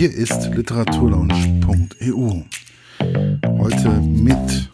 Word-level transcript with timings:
Hier 0.00 0.14
ist 0.14 0.46
literaturlaunch.eu. 0.54 2.44
Heute 3.58 3.90
mit. 4.00 4.70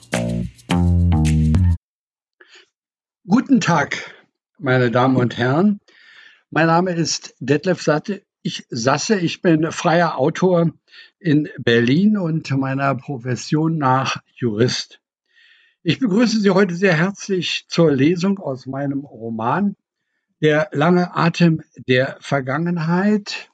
Guten 3.26 3.60
Tag, 3.60 4.14
meine 4.60 4.92
Damen 4.92 5.16
und 5.16 5.36
Herren. 5.36 5.80
Mein 6.50 6.68
Name 6.68 6.92
ist 6.92 7.34
Detlef 7.40 7.82
Satte. 7.82 8.22
Ich 8.42 8.66
Sasse, 8.70 9.18
ich 9.18 9.42
bin 9.42 9.72
freier 9.72 10.16
Autor 10.16 10.70
in 11.18 11.48
Berlin 11.58 12.16
und 12.18 12.48
meiner 12.52 12.94
Profession 12.94 13.78
nach 13.78 14.22
Jurist. 14.36 15.00
Ich 15.82 15.98
begrüße 15.98 16.38
Sie 16.38 16.50
heute 16.50 16.76
sehr 16.76 16.94
herzlich 16.94 17.64
zur 17.66 17.90
Lesung 17.90 18.38
aus 18.38 18.66
meinem 18.66 19.00
Roman 19.00 19.74
Der 20.40 20.68
lange 20.70 21.16
Atem 21.16 21.62
der 21.88 22.16
Vergangenheit. 22.20 23.50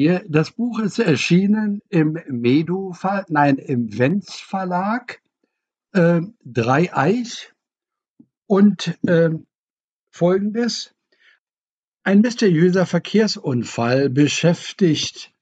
Hier, 0.00 0.24
das 0.28 0.52
Buch 0.52 0.78
ist 0.78 1.00
erschienen 1.00 1.82
im 1.88 2.20
Medu, 2.28 2.94
nein, 3.30 3.56
im 3.56 3.98
Wenz 3.98 4.36
Verlag, 4.36 5.20
äh, 5.92 6.20
Dreieich 6.44 7.52
und 8.46 8.96
äh, 9.08 9.30
folgendes. 10.08 10.94
Ein 12.04 12.20
mysteriöser 12.20 12.86
Verkehrsunfall 12.86 14.08
beschäftigt 14.08 15.32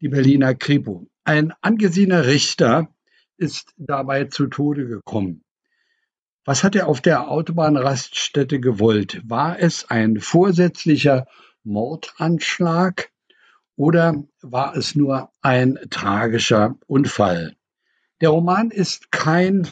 die 0.00 0.08
Berliner 0.08 0.56
Kripo. 0.56 1.06
Ein 1.22 1.52
angesehener 1.60 2.26
Richter 2.26 2.92
ist 3.36 3.72
dabei 3.76 4.24
zu 4.24 4.48
Tode 4.48 4.88
gekommen. 4.88 5.44
Was 6.44 6.64
hat 6.64 6.74
er 6.74 6.88
auf 6.88 7.00
der 7.00 7.30
Autobahnraststätte 7.30 8.58
gewollt? 8.58 9.22
War 9.24 9.60
es 9.60 9.88
ein 9.88 10.18
vorsätzlicher 10.18 11.28
Mordanschlag 11.62 13.12
oder 13.80 14.22
war 14.42 14.76
es 14.76 14.94
nur 14.94 15.30
ein 15.40 15.78
tragischer 15.88 16.76
Unfall? 16.86 17.56
Der 18.20 18.28
Roman 18.28 18.70
ist 18.70 19.10
kein 19.10 19.66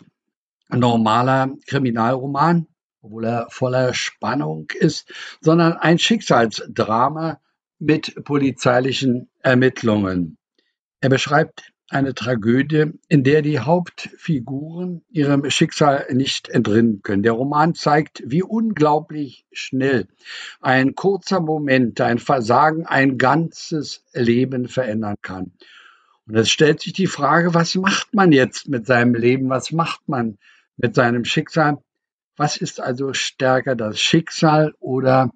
normaler 0.70 1.54
Kriminalroman, 1.66 2.68
obwohl 3.02 3.26
er 3.26 3.48
voller 3.50 3.92
Spannung 3.92 4.68
ist, 4.74 5.12
sondern 5.42 5.74
ein 5.74 5.98
Schicksalsdrama 5.98 7.38
mit 7.78 8.24
polizeilichen 8.24 9.28
Ermittlungen. 9.42 10.38
Er 11.02 11.10
beschreibt 11.10 11.74
eine 11.90 12.14
Tragödie, 12.14 12.92
in 13.08 13.24
der 13.24 13.42
die 13.42 13.60
Hauptfiguren 13.60 15.02
ihrem 15.08 15.48
Schicksal 15.50 16.06
nicht 16.12 16.48
entrinnen 16.48 17.02
können. 17.02 17.22
Der 17.22 17.32
Roman 17.32 17.74
zeigt, 17.74 18.22
wie 18.26 18.42
unglaublich 18.42 19.46
schnell 19.52 20.06
ein 20.60 20.94
kurzer 20.94 21.40
Moment, 21.40 22.00
ein 22.00 22.18
Versagen 22.18 22.86
ein 22.86 23.16
ganzes 23.16 24.04
Leben 24.12 24.68
verändern 24.68 25.16
kann. 25.22 25.52
Und 26.26 26.36
es 26.36 26.50
stellt 26.50 26.80
sich 26.80 26.92
die 26.92 27.06
Frage, 27.06 27.54
was 27.54 27.74
macht 27.74 28.12
man 28.12 28.32
jetzt 28.32 28.68
mit 28.68 28.86
seinem 28.86 29.14
Leben? 29.14 29.48
Was 29.48 29.72
macht 29.72 30.06
man 30.08 30.36
mit 30.76 30.94
seinem 30.94 31.24
Schicksal? 31.24 31.78
Was 32.36 32.58
ist 32.58 32.80
also 32.80 33.14
stärker, 33.14 33.74
das 33.74 33.98
Schicksal 33.98 34.74
oder 34.78 35.32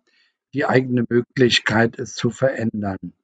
die 0.53 0.66
eigene 0.66 1.05
Möglichkeit, 1.09 1.98
es 1.98 2.14
zu 2.14 2.28
verändern? 2.28 3.14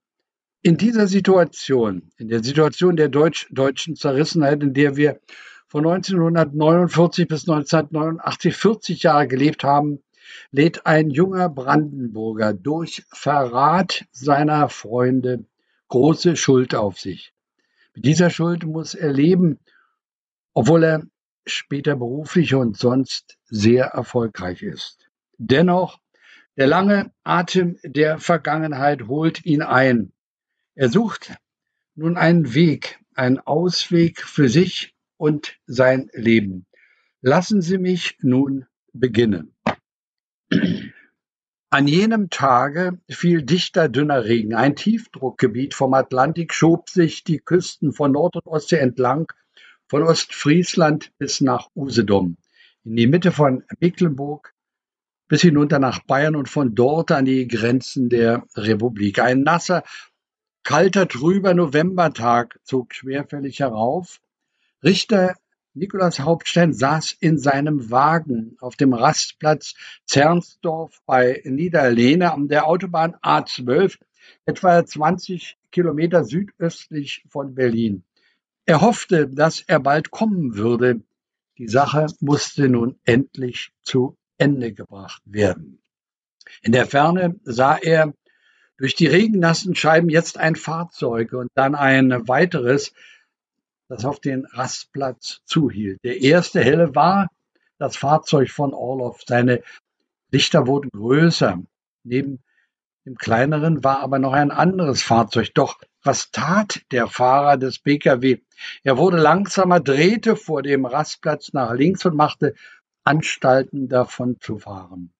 In 0.62 0.76
dieser 0.76 1.06
Situation, 1.06 2.10
in 2.16 2.28
der 2.28 2.42
Situation 2.42 2.96
der 2.96 3.08
Deutsch, 3.08 3.46
deutschen 3.50 3.94
Zerrissenheit, 3.94 4.60
in 4.60 4.74
der 4.74 4.96
wir 4.96 5.20
von 5.68 5.86
1949 5.86 7.28
bis 7.28 7.48
1989 7.48 8.56
40 8.56 9.02
Jahre 9.04 9.28
gelebt 9.28 9.62
haben, 9.62 10.02
lädt 10.50 10.84
ein 10.84 11.10
junger 11.10 11.48
Brandenburger 11.48 12.54
durch 12.54 13.04
Verrat 13.12 14.04
seiner 14.10 14.68
Freunde 14.68 15.44
große 15.88 16.36
Schuld 16.36 16.74
auf 16.74 16.98
sich. 16.98 17.32
Mit 17.94 18.04
dieser 18.04 18.30
Schuld 18.30 18.64
muss 18.66 18.94
er 18.94 19.12
leben, 19.12 19.60
obwohl 20.54 20.82
er 20.82 21.02
später 21.46 21.94
beruflich 21.94 22.54
und 22.54 22.76
sonst 22.76 23.38
sehr 23.44 23.86
erfolgreich 23.86 24.62
ist. 24.62 25.08
Dennoch, 25.38 26.00
der 26.56 26.66
lange 26.66 27.12
Atem 27.22 27.78
der 27.84 28.18
Vergangenheit 28.18 29.06
holt 29.06 29.44
ihn 29.46 29.62
ein. 29.62 30.12
Er 30.78 30.90
sucht 30.90 31.34
nun 31.96 32.16
einen 32.16 32.54
Weg, 32.54 33.00
einen 33.16 33.40
Ausweg 33.40 34.22
für 34.22 34.48
sich 34.48 34.94
und 35.16 35.58
sein 35.66 36.08
Leben. 36.12 36.66
Lassen 37.20 37.62
Sie 37.62 37.78
mich 37.78 38.16
nun 38.20 38.64
beginnen. 38.92 39.56
An 41.70 41.88
jenem 41.88 42.30
Tage 42.30 43.00
fiel 43.10 43.42
dichter, 43.42 43.88
dünner 43.88 44.24
Regen. 44.24 44.54
Ein 44.54 44.76
Tiefdruckgebiet 44.76 45.74
vom 45.74 45.94
Atlantik 45.94 46.54
schob 46.54 46.88
sich 46.90 47.24
die 47.24 47.40
Küsten 47.40 47.92
von 47.92 48.12
Nord- 48.12 48.36
und 48.36 48.46
Ostsee 48.46 48.78
entlang, 48.78 49.32
von 49.88 50.04
Ostfriesland 50.04 51.10
bis 51.18 51.40
nach 51.40 51.70
Usedom, 51.74 52.36
in 52.84 52.94
die 52.94 53.08
Mitte 53.08 53.32
von 53.32 53.64
Mecklenburg 53.80 54.54
bis 55.26 55.40
hinunter 55.40 55.80
nach 55.80 56.04
Bayern 56.04 56.36
und 56.36 56.48
von 56.48 56.76
dort 56.76 57.10
an 57.10 57.24
die 57.24 57.48
Grenzen 57.48 58.08
der 58.08 58.46
Republik. 58.54 59.18
Ein 59.18 59.42
nasser, 59.42 59.82
Kalter, 60.68 61.08
trüber 61.08 61.54
Novembertag 61.54 62.60
zog 62.62 62.92
schwerfällig 62.94 63.60
herauf. 63.60 64.20
Richter 64.84 65.34
Nikolaus 65.72 66.20
Hauptstein 66.20 66.74
saß 66.74 67.16
in 67.20 67.38
seinem 67.38 67.90
Wagen 67.90 68.54
auf 68.60 68.76
dem 68.76 68.92
Rastplatz 68.92 69.72
Zernsdorf 70.04 71.00
bei 71.06 71.40
Niederlehne 71.46 72.34
an 72.34 72.48
der 72.48 72.66
Autobahn 72.66 73.14
A12, 73.22 73.96
etwa 74.44 74.84
20 74.84 75.56
Kilometer 75.72 76.24
südöstlich 76.24 77.24
von 77.30 77.54
Berlin. 77.54 78.04
Er 78.66 78.82
hoffte, 78.82 79.26
dass 79.26 79.62
er 79.62 79.80
bald 79.80 80.10
kommen 80.10 80.56
würde. 80.56 81.00
Die 81.56 81.68
Sache 81.68 82.08
musste 82.20 82.68
nun 82.68 83.00
endlich 83.06 83.72
zu 83.80 84.18
Ende 84.36 84.74
gebracht 84.74 85.22
werden. 85.24 85.80
In 86.60 86.72
der 86.72 86.84
Ferne 86.84 87.40
sah 87.42 87.78
er 87.78 88.12
durch 88.78 88.94
die 88.94 89.06
regennassen 89.06 89.74
Scheiben 89.74 90.08
jetzt 90.08 90.38
ein 90.38 90.56
Fahrzeug 90.56 91.32
und 91.32 91.50
dann 91.54 91.74
ein 91.74 92.26
weiteres, 92.28 92.92
das 93.88 94.04
auf 94.04 94.20
den 94.20 94.46
Rastplatz 94.46 95.40
zuhielt. 95.44 95.98
Der 96.04 96.20
erste 96.20 96.60
helle 96.60 96.94
war 96.94 97.28
das 97.78 97.96
Fahrzeug 97.96 98.50
von 98.50 98.72
Orloff. 98.72 99.22
Seine 99.26 99.62
Lichter 100.30 100.66
wurden 100.66 100.90
größer. 100.90 101.58
Neben 102.04 102.42
dem 103.04 103.16
kleineren 103.16 103.82
war 103.82 104.00
aber 104.00 104.18
noch 104.18 104.32
ein 104.32 104.50
anderes 104.50 105.02
Fahrzeug. 105.02 105.54
Doch 105.54 105.80
was 106.02 106.30
tat 106.30 106.82
der 106.92 107.08
Fahrer 107.08 107.56
des 107.56 107.80
Pkw? 107.80 108.38
Er 108.84 108.96
wurde 108.98 109.16
langsamer, 109.16 109.80
drehte 109.80 110.36
vor 110.36 110.62
dem 110.62 110.84
Rastplatz 110.84 111.52
nach 111.52 111.72
links 111.72 112.04
und 112.04 112.14
machte 112.14 112.54
Anstalten 113.04 113.88
davon 113.88 114.36
zu 114.40 114.58
fahren. 114.58 115.12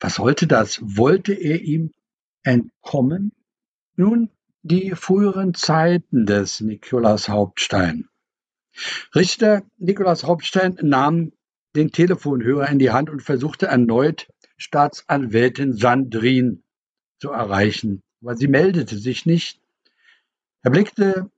Was 0.00 0.16
sollte 0.16 0.46
das? 0.46 0.80
Wollte 0.82 1.32
er 1.32 1.60
ihm 1.62 1.92
entkommen 2.42 3.32
nun 3.96 4.30
die 4.62 4.92
früheren 4.92 5.54
Zeiten 5.54 6.26
des 6.26 6.60
Nikolaus 6.60 7.28
Hauptstein. 7.28 8.08
Richter 9.14 9.62
Nikolaus 9.78 10.24
Hauptstein 10.24 10.78
nahm 10.82 11.32
den 11.74 11.90
Telefonhörer 11.90 12.68
in 12.68 12.78
die 12.78 12.90
Hand 12.90 13.10
und 13.10 13.22
versuchte 13.22 13.66
erneut 13.66 14.28
Staatsanwältin 14.56 15.72
Sandrin 15.74 16.62
zu 17.18 17.30
erreichen, 17.30 18.02
aber 18.22 18.36
sie 18.36 18.48
meldete 18.48 18.96
sich 18.96 19.26
nicht. 19.26 19.60
Er 20.62 20.70
blickte 20.70 21.30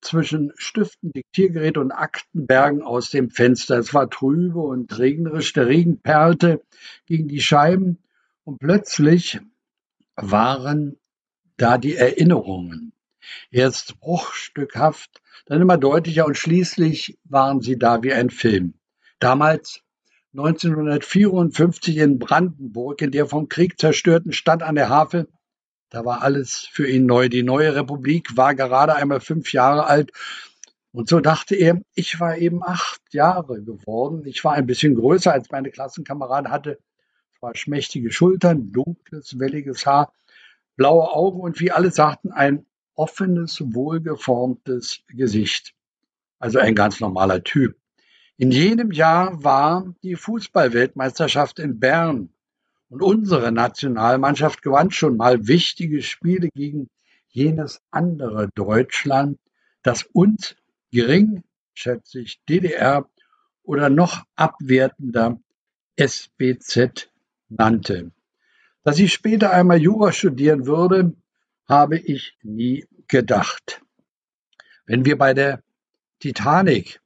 zwischen 0.00 0.52
Stiften, 0.56 1.12
Diktiergerät 1.12 1.78
und 1.78 1.92
Aktenbergen 1.92 2.82
aus 2.82 3.10
dem 3.10 3.30
Fenster. 3.30 3.78
Es 3.78 3.94
war 3.94 4.10
trübe 4.10 4.60
und 4.60 4.98
regnerisch, 4.98 5.52
der 5.52 5.68
Regen 5.68 6.00
perlte 6.00 6.62
gegen 7.06 7.28
die 7.28 7.40
Scheiben 7.40 7.98
und 8.44 8.58
plötzlich 8.58 9.40
waren 10.16 10.98
da 11.56 11.78
die 11.78 11.96
Erinnerungen. 11.96 12.92
Erst 13.50 14.00
bruchstückhaft, 14.00 15.20
dann 15.46 15.60
immer 15.60 15.78
deutlicher 15.78 16.26
und 16.26 16.36
schließlich 16.36 17.18
waren 17.24 17.60
sie 17.60 17.78
da 17.78 18.02
wie 18.02 18.12
ein 18.12 18.30
Film. 18.30 18.74
Damals 19.18 19.82
1954 20.34 21.98
in 21.98 22.18
Brandenburg, 22.18 23.02
in 23.02 23.10
der 23.10 23.26
vom 23.26 23.48
Krieg 23.48 23.78
zerstörten 23.78 24.32
Stadt 24.32 24.62
an 24.62 24.74
der 24.74 24.88
Havel, 24.88 25.28
da 25.90 26.06
war 26.06 26.22
alles 26.22 26.66
für 26.72 26.88
ihn 26.88 27.04
neu. 27.04 27.28
Die 27.28 27.42
neue 27.42 27.74
Republik 27.74 28.34
war 28.36 28.54
gerade 28.54 28.94
einmal 28.94 29.20
fünf 29.20 29.52
Jahre 29.52 29.86
alt. 29.86 30.10
Und 30.90 31.08
so 31.08 31.20
dachte 31.20 31.54
er, 31.54 31.82
ich 31.94 32.18
war 32.18 32.38
eben 32.38 32.62
acht 32.62 33.02
Jahre 33.12 33.62
geworden. 33.62 34.22
Ich 34.24 34.42
war 34.42 34.54
ein 34.54 34.66
bisschen 34.66 34.94
größer 34.94 35.32
als 35.32 35.50
meine 35.50 35.70
Klassenkameraden, 35.70 36.50
hatte 36.50 36.78
zwar 37.42 37.56
schmächtige 37.56 38.12
Schultern, 38.12 38.70
dunkles, 38.70 39.36
welliges 39.40 39.84
Haar, 39.84 40.12
blaue 40.76 41.10
Augen 41.10 41.40
und 41.40 41.58
wie 41.58 41.72
alle 41.72 41.90
sagten, 41.90 42.30
ein 42.30 42.66
offenes, 42.94 43.60
wohlgeformtes 43.74 45.00
Gesicht. 45.08 45.74
Also 46.38 46.60
ein 46.60 46.76
ganz 46.76 47.00
normaler 47.00 47.42
Typ. 47.42 47.76
In 48.36 48.52
jenem 48.52 48.92
Jahr 48.92 49.42
war 49.42 49.92
die 50.04 50.14
Fußballweltmeisterschaft 50.14 51.58
in 51.58 51.80
Bern 51.80 52.28
und 52.88 53.02
unsere 53.02 53.50
Nationalmannschaft 53.50 54.62
gewann 54.62 54.92
schon 54.92 55.16
mal 55.16 55.48
wichtige 55.48 56.00
Spiele 56.00 56.48
gegen 56.48 56.90
jenes 57.26 57.82
andere 57.90 58.50
Deutschland, 58.54 59.40
das 59.82 60.04
uns 60.04 60.54
geringschätzig 60.92 62.40
DDR 62.48 63.10
oder 63.64 63.90
noch 63.90 64.22
abwertender 64.36 65.40
SBZ 65.96 67.11
nannte. 67.58 68.12
Dass 68.84 68.98
ich 68.98 69.12
später 69.12 69.52
einmal 69.52 69.80
Jura 69.80 70.12
studieren 70.12 70.66
würde, 70.66 71.14
habe 71.68 71.98
ich 71.98 72.36
nie 72.42 72.86
gedacht. 73.08 73.82
Wenn 74.86 75.04
wir 75.04 75.16
bei 75.16 75.34
der 75.34 75.62
Titanic 76.18 77.00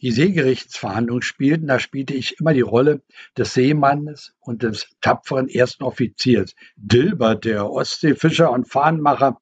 die 0.00 0.12
Seegerichtsverhandlung 0.12 1.22
spielten, 1.22 1.66
da 1.66 1.78
spielte 1.78 2.14
ich 2.14 2.38
immer 2.38 2.54
die 2.54 2.60
Rolle 2.60 3.02
des 3.36 3.54
Seemannes 3.54 4.32
und 4.38 4.62
des 4.62 4.88
tapferen 5.00 5.48
ersten 5.48 5.82
Offiziers. 5.82 6.54
Dilbert, 6.76 7.44
der 7.44 7.68
Ostseefischer 7.70 8.50
und 8.50 8.68
Fahnenmacher 8.68 9.40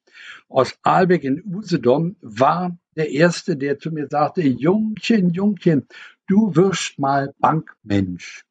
aus 0.49 0.79
Aalbeck 0.82 1.25
in 1.25 1.43
Usedom, 1.44 2.17
war 2.20 2.76
der 2.97 3.11
Erste, 3.11 3.56
der 3.56 3.79
zu 3.79 3.91
mir 3.91 4.08
sagte, 4.08 4.43
Jungchen, 4.43 5.31
Jungchen, 5.31 5.87
du 6.26 6.56
wirst 6.56 6.99
mal 6.99 7.35
Bankmensch 7.38 8.45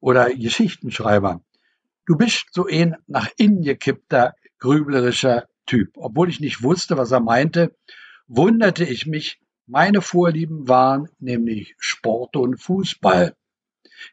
oder 0.00 0.34
Geschichtenschreiber. 0.34 1.42
Du 2.06 2.16
bist 2.16 2.46
so 2.52 2.66
ein 2.66 2.96
nach 3.06 3.28
innen 3.36 3.62
gekippter, 3.62 4.34
grüblerischer 4.58 5.48
Typ. 5.66 5.92
Obwohl 5.96 6.28
ich 6.28 6.40
nicht 6.40 6.62
wusste, 6.62 6.96
was 6.96 7.12
er 7.12 7.20
meinte, 7.20 7.76
wunderte 8.26 8.84
ich 8.84 9.06
mich, 9.06 9.40
meine 9.66 10.02
Vorlieben 10.02 10.66
waren 10.66 11.08
nämlich 11.20 11.76
Sport 11.78 12.36
und 12.36 12.60
Fußball. 12.60 13.36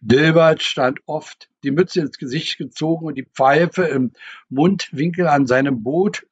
Dilbert 0.01 0.62
stand 0.62 1.00
oft 1.06 1.50
die 1.63 1.72
Mütze 1.72 2.01
ins 2.01 2.18
Gesicht 2.18 2.57
gezogen 2.57 3.06
und 3.07 3.16
die 3.16 3.25
Pfeife 3.25 3.84
im 3.84 4.12
Mundwinkel 4.50 5.28
an 5.28 5.48
seinem 5.48 5.81
Boot 5.81 6.28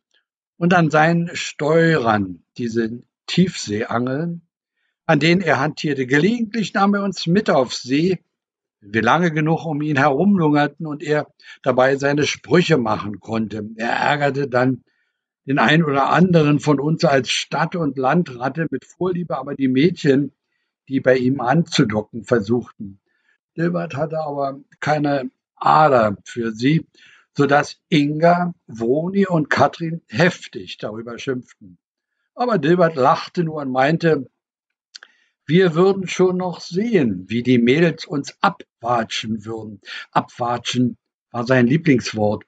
und 0.58 0.74
an 0.74 0.90
seinen 0.90 1.36
Steuern, 1.36 2.44
diese 2.58 3.02
Tiefseeangeln, 3.28 4.42
an 5.06 5.20
denen 5.20 5.42
er 5.42 5.60
hantierte. 5.60 6.06
Gelegentlich 6.06 6.74
nahm 6.74 6.94
er 6.94 7.04
uns 7.04 7.28
mit 7.28 7.50
auf 7.50 7.74
See, 7.74 8.20
wir 8.88 9.02
lange 9.02 9.32
genug 9.32 9.66
um 9.66 9.82
ihn 9.82 9.98
herumlungerten 9.98 10.86
und 10.86 11.04
er 11.04 11.28
dabei 11.64 11.96
seine 11.98 12.26
Sprüche 12.26 12.78
machen 12.78 13.20
konnte. 13.20 13.70
Er 13.76 13.90
ärgerte 13.92 14.48
dann 14.48 14.84
den 15.46 15.60
einen 15.60 15.84
oder 15.84 16.10
anderen 16.10 16.60
von 16.60 16.80
uns 16.80 17.04
als 17.06 17.30
Stadt- 17.30 17.76
und 17.76 17.98
Landratte 17.98 18.68
mit 18.72 18.86
Vorliebe, 18.86 19.38
aber 19.38 19.56
die 19.56 19.68
Mädchen, 19.68 20.34
die 20.88 21.00
bei 21.00 21.18
ihm 21.18 21.40
anzudocken 21.40 22.24
versuchten. 22.24 23.00
Dilbert 23.58 23.96
hatte 23.96 24.20
aber 24.20 24.60
keine 24.80 25.30
Ader 25.56 26.18
für 26.26 26.52
sie, 26.52 26.88
sodass 27.34 27.80
Inga, 27.90 28.54
Woni 28.68 29.26
und 29.28 29.50
Katrin 29.50 30.02
heftig 30.10 30.78
darüber 30.78 31.18
schimpften. 31.18 31.78
Aber 32.34 32.58
Dilbert 32.58 32.96
lachte 32.96 33.44
nur 33.44 33.62
und 33.62 33.72
meinte, 33.72 34.30
wir 35.46 35.76
würden 35.76 36.08
schon 36.08 36.38
noch 36.38 36.60
sehen, 36.60 37.26
wie 37.28 37.44
die 37.44 37.60
Mädels 37.60 38.06
uns 38.06 38.36
abwatschen 38.42 39.46
würden. 39.46 39.82
Abwatschen 40.12 40.98
war 41.32 41.46
sein 41.46 41.68
Lieblingswort. 41.68 42.46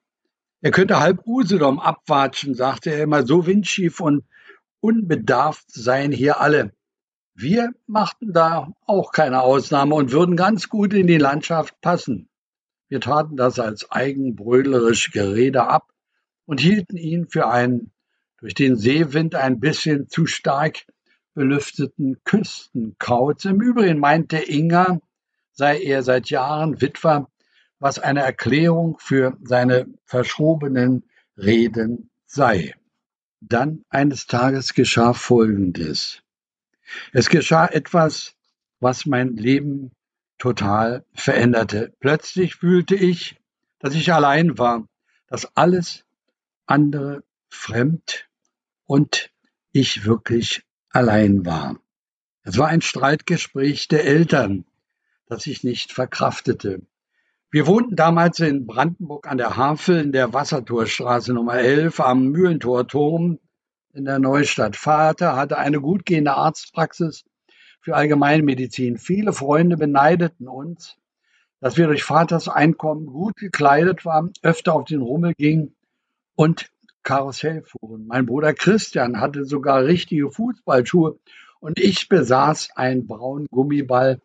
Er 0.61 0.71
könnte 0.71 0.99
halb 0.99 1.25
Usedom 1.27 1.79
abwatschen, 1.79 2.55
sagte 2.55 2.91
er 2.91 3.03
immer, 3.03 3.25
so 3.25 3.45
windschief 3.45 3.99
und 3.99 4.25
unbedarft 4.79 5.71
seien 5.71 6.11
hier 6.11 6.41
alle. 6.41 6.73
Wir 7.35 7.71
machten 7.85 8.33
da 8.33 8.73
auch 8.87 9.11
keine 9.11 9.41
Ausnahme 9.41 9.93
und 9.93 10.11
würden 10.11 10.35
ganz 10.35 10.69
gut 10.69 10.93
in 10.93 11.05
die 11.05 11.19
Landschaft 11.19 11.79
passen. 11.81 12.29
Wir 12.89 12.99
taten 12.99 13.35
das 13.35 13.59
als 13.59 13.91
eigenbrödlerisch 13.91 15.11
Gerede 15.11 15.67
ab 15.67 15.91
und 16.45 16.59
hielten 16.59 16.97
ihn 16.97 17.27
für 17.27 17.47
einen 17.47 17.91
durch 18.39 18.55
den 18.55 18.75
Seewind 18.75 19.35
ein 19.35 19.59
bisschen 19.59 20.09
zu 20.09 20.25
stark 20.25 20.85
belüfteten 21.37 22.17
Küstenkauz. 22.23 23.45
Im 23.45 23.61
Übrigen 23.61 23.99
meinte 23.99 24.37
Inga, 24.37 24.99
sei 25.51 25.79
er 25.79 26.01
seit 26.01 26.31
Jahren 26.31 26.81
Witwer 26.81 27.27
was 27.77 27.99
eine 27.99 28.21
Erklärung 28.21 28.97
für 28.99 29.37
seine 29.43 29.85
verschobenen 30.03 31.03
Reden 31.37 32.09
sei. 32.25 32.73
Dann 33.39 33.85
eines 33.89 34.25
Tages 34.25 34.73
geschah 34.73 35.13
Folgendes. 35.13 36.23
Es 37.13 37.29
geschah 37.29 37.67
etwas, 37.67 38.33
was 38.79 39.05
mein 39.05 39.35
Leben 39.35 39.91
total 40.39 41.05
veränderte. 41.13 41.93
Plötzlich 41.99 42.55
fühlte 42.55 42.95
ich, 42.95 43.39
dass 43.77 43.93
ich 43.93 44.11
allein 44.11 44.57
war, 44.57 44.87
dass 45.27 45.55
alles 45.55 46.03
andere 46.65 47.23
fremd 47.47 48.27
und 48.85 49.29
ich 49.71 50.03
wirklich 50.03 50.63
allein 50.91 51.45
war. 51.45 51.77
Es 52.43 52.57
war 52.57 52.67
ein 52.67 52.81
Streitgespräch 52.81 53.87
der 53.87 54.05
Eltern, 54.05 54.65
das 55.25 55.47
ich 55.47 55.63
nicht 55.63 55.91
verkraftete. 55.91 56.81
Wir 57.49 57.67
wohnten 57.67 57.95
damals 57.95 58.39
in 58.39 58.65
Brandenburg 58.65 59.27
an 59.27 59.37
der 59.37 59.57
Havel 59.57 60.01
in 60.01 60.11
der 60.11 60.33
Wassertorstraße 60.33 61.33
Nummer 61.33 61.55
11 61.55 61.99
am 61.99 62.27
Mühlentorturm 62.27 63.39
in 63.93 64.05
der 64.05 64.19
Neustadt. 64.19 64.75
Vater 64.75 65.35
hatte 65.35 65.57
eine 65.57 65.81
gut 65.81 66.05
gehende 66.05 66.33
Arztpraxis 66.33 67.23
für 67.81 67.95
Allgemeinmedizin. 67.95 68.97
Viele 68.97 69.33
Freunde 69.33 69.77
beneideten 69.77 70.47
uns, 70.47 70.97
dass 71.59 71.77
wir 71.77 71.87
durch 71.87 72.03
Vaters 72.03 72.47
Einkommen 72.47 73.07
gut 73.07 73.35
gekleidet 73.37 74.05
waren, 74.05 74.33
öfter 74.41 74.73
auf 74.73 74.85
den 74.85 75.01
Rummel 75.01 75.33
gingen 75.33 75.75
und 76.35 76.69
Karussell 77.07 77.63
fuhren. 77.63 78.05
Mein 78.05 78.25
Bruder 78.25 78.53
Christian 78.53 79.21
hatte 79.21 79.45
sogar 79.45 79.85
richtige 79.85 80.29
Fußballschuhe 80.29 81.17
und 81.61 81.79
ich 81.79 82.09
besaß 82.09 82.71
einen 82.75 83.07
braunen 83.07 83.47
Gummiball, 83.49 84.19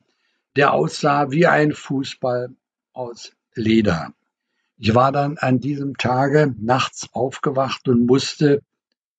der 0.56 0.72
aussah 0.72 1.30
wie 1.30 1.46
ein 1.46 1.74
Fußball 1.74 2.50
aus 2.92 3.36
Leder. 3.54 4.12
Ich 4.78 4.96
war 4.96 5.12
dann 5.12 5.38
an 5.38 5.60
diesem 5.60 5.96
Tage 5.96 6.56
nachts 6.58 7.08
aufgewacht 7.12 7.86
und 7.86 8.04
musste 8.04 8.64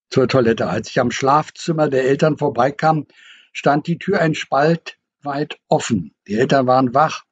zur 0.09 0.27
Toilette. 0.27 0.67
Als 0.67 0.89
ich 0.89 0.99
am 0.99 1.11
Schlafzimmer 1.11 1.89
der 1.89 2.03
Eltern 2.03 2.37
vorbeikam, 2.37 3.07
stand 3.53 3.87
die 3.87 3.97
Tür 3.97 4.19
ein 4.19 4.35
Spalt 4.35 4.97
weit 5.21 5.57
offen. 5.69 6.13
Die 6.27 6.35
Eltern 6.35 6.67
waren 6.67 6.93
wach 6.93 7.23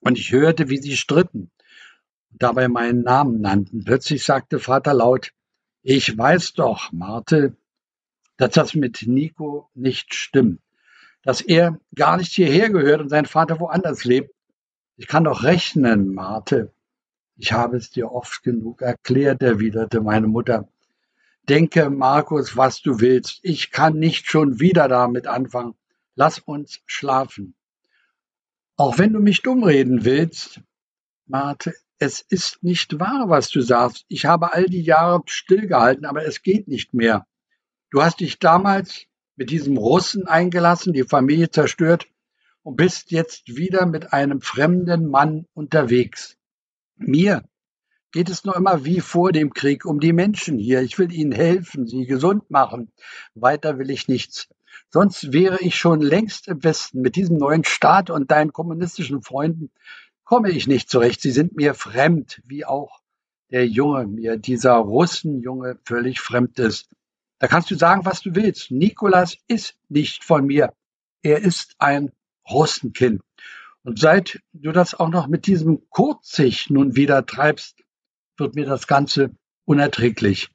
und 0.00 0.18
ich 0.18 0.32
hörte, 0.32 0.70
wie 0.70 0.78
sie 0.78 0.96
stritten 0.96 1.50
dabei 2.30 2.68
meinen 2.68 3.02
Namen 3.02 3.42
nannten. 3.42 3.84
Plötzlich 3.84 4.24
sagte 4.24 4.58
Vater 4.58 4.94
laut, 4.94 5.32
ich 5.86 6.16
weiß 6.16 6.54
doch, 6.54 6.92
Marte, 6.92 7.56
dass 8.36 8.52
das 8.52 8.74
mit 8.74 9.04
Nico 9.06 9.70
nicht 9.74 10.14
stimmt, 10.14 10.60
dass 11.22 11.40
er 11.40 11.78
gar 11.94 12.16
nicht 12.16 12.32
hierher 12.32 12.70
gehört 12.70 13.00
und 13.00 13.08
sein 13.08 13.26
Vater 13.26 13.60
woanders 13.60 14.04
lebt 14.04 14.36
ich 14.98 15.06
kann 15.08 15.24
doch 15.24 15.42
rechnen, 15.42 16.14
Marte. 16.14 16.72
Ich 17.36 17.52
habe 17.52 17.76
es 17.76 17.90
dir 17.90 18.10
oft 18.12 18.42
genug 18.42 18.80
erklärt, 18.80 19.42
erwiderte 19.42 20.00
meine 20.00 20.26
Mutter. 20.26 20.68
Denke, 21.48 21.90
Markus, 21.90 22.56
was 22.56 22.80
du 22.80 22.98
willst. 23.00 23.40
Ich 23.42 23.70
kann 23.70 23.98
nicht 23.98 24.26
schon 24.26 24.58
wieder 24.58 24.88
damit 24.88 25.26
anfangen. 25.26 25.74
Lass 26.14 26.38
uns 26.38 26.80
schlafen. 26.86 27.54
Auch 28.78 28.98
wenn 28.98 29.12
du 29.12 29.20
mich 29.20 29.42
dumm 29.42 29.64
reden 29.64 30.06
willst, 30.06 30.62
Marte, 31.26 31.74
es 31.98 32.20
ist 32.20 32.62
nicht 32.62 32.98
wahr, 32.98 33.26
was 33.28 33.48
du 33.50 33.60
sagst. 33.60 34.04
Ich 34.08 34.26
habe 34.26 34.52
all 34.52 34.66
die 34.66 34.82
Jahre 34.82 35.22
stillgehalten, 35.26 36.04
aber 36.04 36.26
es 36.26 36.42
geht 36.42 36.68
nicht 36.68 36.94
mehr. 36.94 37.26
Du 37.90 38.02
hast 38.02 38.20
dich 38.20 38.38
damals 38.38 39.06
mit 39.36 39.50
diesem 39.50 39.76
Russen 39.76 40.26
eingelassen, 40.26 40.92
die 40.92 41.04
Familie 41.04 41.50
zerstört 41.50 42.06
und 42.62 42.76
bist 42.76 43.10
jetzt 43.10 43.56
wieder 43.56 43.86
mit 43.86 44.12
einem 44.12 44.40
fremden 44.40 45.06
Mann 45.06 45.46
unterwegs. 45.54 46.36
Mir 46.96 47.44
geht 48.12 48.28
es 48.28 48.44
noch 48.44 48.56
immer 48.56 48.84
wie 48.84 49.00
vor 49.00 49.32
dem 49.32 49.52
Krieg 49.52 49.84
um 49.84 50.00
die 50.00 50.12
Menschen 50.12 50.58
hier. 50.58 50.82
Ich 50.82 50.98
will 50.98 51.12
ihnen 51.12 51.32
helfen, 51.32 51.86
sie 51.86 52.06
gesund 52.06 52.50
machen. 52.50 52.92
Weiter 53.34 53.78
will 53.78 53.90
ich 53.90 54.08
nichts. 54.08 54.48
Sonst 54.90 55.32
wäre 55.32 55.58
ich 55.60 55.76
schon 55.76 56.00
längst 56.00 56.48
im 56.48 56.62
Westen. 56.64 57.00
Mit 57.00 57.16
diesem 57.16 57.36
neuen 57.36 57.64
Staat 57.64 58.10
und 58.10 58.30
deinen 58.30 58.52
kommunistischen 58.52 59.22
Freunden 59.22 59.70
komme 60.26 60.50
ich 60.50 60.66
nicht 60.66 60.90
zurecht. 60.90 61.22
Sie 61.22 61.30
sind 61.30 61.56
mir 61.56 61.72
fremd, 61.72 62.42
wie 62.44 62.66
auch 62.66 63.00
der 63.50 63.66
Junge 63.66 64.06
mir, 64.06 64.36
dieser 64.36 64.74
Russenjunge, 64.74 65.78
völlig 65.84 66.20
fremd 66.20 66.58
ist. 66.58 66.90
Da 67.38 67.46
kannst 67.46 67.70
du 67.70 67.76
sagen, 67.76 68.04
was 68.04 68.20
du 68.20 68.34
willst. 68.34 68.70
Nikolas 68.70 69.38
ist 69.46 69.76
nicht 69.88 70.24
von 70.24 70.46
mir. 70.46 70.74
Er 71.22 71.38
ist 71.38 71.76
ein 71.78 72.12
Russenkind. 72.50 73.22
Und 73.84 74.00
seit 74.00 74.40
du 74.52 74.72
das 74.72 74.94
auch 74.94 75.08
noch 75.08 75.28
mit 75.28 75.46
diesem 75.46 75.88
Kurzig 75.90 76.70
nun 76.70 76.96
wieder 76.96 77.24
treibst, 77.24 77.78
wird 78.36 78.56
mir 78.56 78.66
das 78.66 78.88
Ganze 78.88 79.30
unerträglich. 79.64 80.50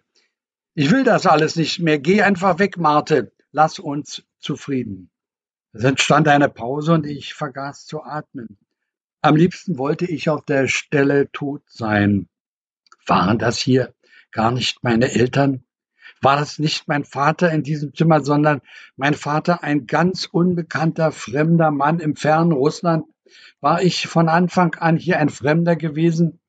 Ich 0.74 0.92
will 0.92 1.06
das 1.06 1.26
alles 1.26 1.56
nicht 1.56 1.80
mehr. 1.80 1.98
Geh 1.98 2.24
einfach 2.24 2.60
weg, 2.60 2.78
Marte. 2.78 3.32
Lass 3.52 3.80
uns 3.80 4.24
zufrieden. 4.40 5.10
Es 5.72 5.86
entstand 5.86 6.28
eine 6.28 6.50
Pause 6.50 6.94
und 6.94 7.06
ich 7.06 7.34
vergaß 7.34 7.86
zu 7.86 8.04
atmen. 8.04 8.58
Am 9.22 9.36
liebsten 9.36 9.78
wollte 9.78 10.06
ich 10.06 10.30
auf 10.30 10.44
der 10.46 10.68
Stelle 10.68 11.32
tot 11.32 11.64
sein. 11.68 12.28
Waren 13.06 13.38
das 13.38 13.60
hier 13.60 13.94
gar 14.32 14.52
nicht 14.52 14.84
meine 14.84 15.12
Eltern? 15.12 15.64
war 16.22 16.38
das 16.38 16.60
nicht 16.60 16.88
mein 16.88 17.04
Vater 17.04 17.52
in 17.52 17.64
diesem 17.64 17.94
Zimmer, 17.96 18.24
sondern 18.24 18.62
mein 18.96 19.16
Vater 19.16 19.64
ein 19.64 19.88
ganz 19.88 20.26
unbekannter, 20.26 21.12
fremder 21.12 21.72
Mann 21.72 22.00
im 22.00 22.16
fernen 22.16 22.52
Russland? 22.52 23.06
War 23.60 23.82
ich 23.82 24.08
von 24.08 24.30
Anfang 24.30 24.76
an 24.76 24.98
hier 24.98 25.20
ein 25.20 25.30
Fremder 25.30 25.76
gewesen? 25.76 26.40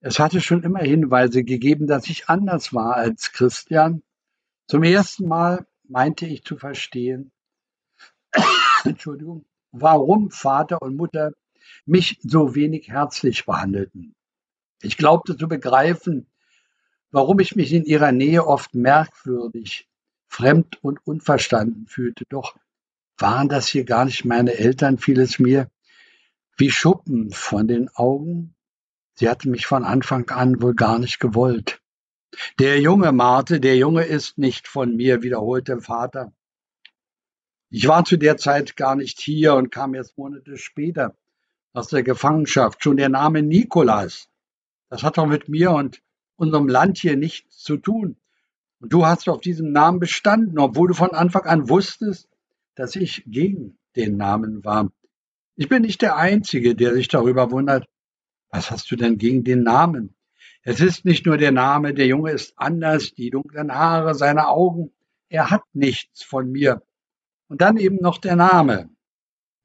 Es 0.00 0.18
hatte 0.18 0.40
schon 0.40 0.64
immer 0.64 0.80
Hinweise 0.80 1.44
gegeben, 1.44 1.86
dass 1.86 2.08
ich 2.08 2.28
anders 2.28 2.74
war 2.74 2.96
als 2.96 3.32
Christian. 3.32 4.02
Zum 4.66 4.82
ersten 4.82 5.28
Mal 5.28 5.66
meinte 5.88 6.26
ich 6.26 6.44
zu 6.44 6.56
verstehen, 6.56 7.30
Entschuldigung, 8.84 9.44
warum 9.70 10.30
Vater 10.30 10.82
und 10.82 10.96
Mutter 10.96 11.32
mich 11.86 12.18
so 12.22 12.54
wenig 12.54 12.88
herzlich 12.88 13.44
behandelten. 13.44 14.14
Ich 14.82 14.96
glaubte 14.96 15.36
zu 15.36 15.48
begreifen, 15.48 16.26
warum 17.10 17.38
ich 17.40 17.54
mich 17.54 17.72
in 17.72 17.84
ihrer 17.84 18.12
Nähe 18.12 18.46
oft 18.46 18.74
merkwürdig, 18.74 19.88
fremd 20.28 20.82
und 20.82 21.06
unverstanden 21.06 21.86
fühlte. 21.86 22.24
Doch 22.28 22.56
waren 23.18 23.48
das 23.48 23.68
hier 23.68 23.84
gar 23.84 24.04
nicht 24.04 24.24
meine 24.24 24.54
Eltern, 24.54 24.98
fiel 24.98 25.20
es 25.20 25.38
mir 25.38 25.70
wie 26.56 26.70
Schuppen 26.70 27.30
von 27.30 27.68
den 27.68 27.88
Augen. 27.90 28.54
Sie 29.14 29.28
hatten 29.28 29.50
mich 29.50 29.66
von 29.66 29.84
Anfang 29.84 30.28
an 30.30 30.60
wohl 30.60 30.74
gar 30.74 30.98
nicht 30.98 31.20
gewollt. 31.20 31.80
Der 32.58 32.80
Junge, 32.80 33.12
Marte, 33.12 33.60
der 33.60 33.76
Junge 33.76 34.04
ist 34.04 34.38
nicht 34.38 34.66
von 34.66 34.96
mir, 34.96 35.22
wiederholte 35.22 35.80
Vater. 35.80 36.32
Ich 37.68 37.86
war 37.88 38.04
zu 38.04 38.16
der 38.16 38.36
Zeit 38.36 38.76
gar 38.76 38.96
nicht 38.96 39.20
hier 39.20 39.54
und 39.54 39.70
kam 39.70 39.94
erst 39.94 40.16
Monate 40.18 40.56
später 40.56 41.16
aus 41.72 41.88
der 41.88 42.02
Gefangenschaft. 42.02 42.82
Schon 42.82 42.96
der 42.96 43.08
Name 43.08 43.42
Nikolas, 43.42 44.28
das 44.88 45.02
hat 45.02 45.18
doch 45.18 45.26
mit 45.26 45.48
mir 45.48 45.72
und 45.72 46.02
unserem 46.36 46.68
Land 46.68 46.98
hier 46.98 47.16
nichts 47.16 47.58
zu 47.58 47.76
tun. 47.76 48.16
Und 48.80 48.92
du 48.92 49.06
hast 49.06 49.28
auf 49.28 49.40
diesem 49.40 49.72
Namen 49.72 50.00
bestanden, 50.00 50.58
obwohl 50.58 50.88
du 50.88 50.94
von 50.94 51.12
Anfang 51.12 51.44
an 51.44 51.68
wusstest, 51.68 52.28
dass 52.74 52.96
ich 52.96 53.22
gegen 53.26 53.78
den 53.96 54.16
Namen 54.16 54.64
war. 54.64 54.90
Ich 55.54 55.68
bin 55.68 55.82
nicht 55.82 56.02
der 56.02 56.16
Einzige, 56.16 56.74
der 56.74 56.94
sich 56.94 57.08
darüber 57.08 57.50
wundert. 57.50 57.86
Was 58.50 58.70
hast 58.70 58.90
du 58.90 58.96
denn 58.96 59.18
gegen 59.18 59.44
den 59.44 59.62
Namen? 59.62 60.14
Es 60.62 60.80
ist 60.80 61.04
nicht 61.04 61.26
nur 61.26 61.36
der 61.38 61.52
Name, 61.52 61.94
der 61.94 62.06
Junge 62.06 62.32
ist 62.32 62.54
anders, 62.56 63.14
die 63.14 63.30
dunklen 63.30 63.72
Haare, 63.72 64.14
seine 64.14 64.48
Augen. 64.48 64.92
Er 65.28 65.50
hat 65.50 65.62
nichts 65.72 66.22
von 66.22 66.50
mir. 66.50 66.82
Und 67.48 67.60
dann 67.60 67.76
eben 67.76 67.96
noch 67.96 68.18
der 68.18 68.36
Name. 68.36 68.90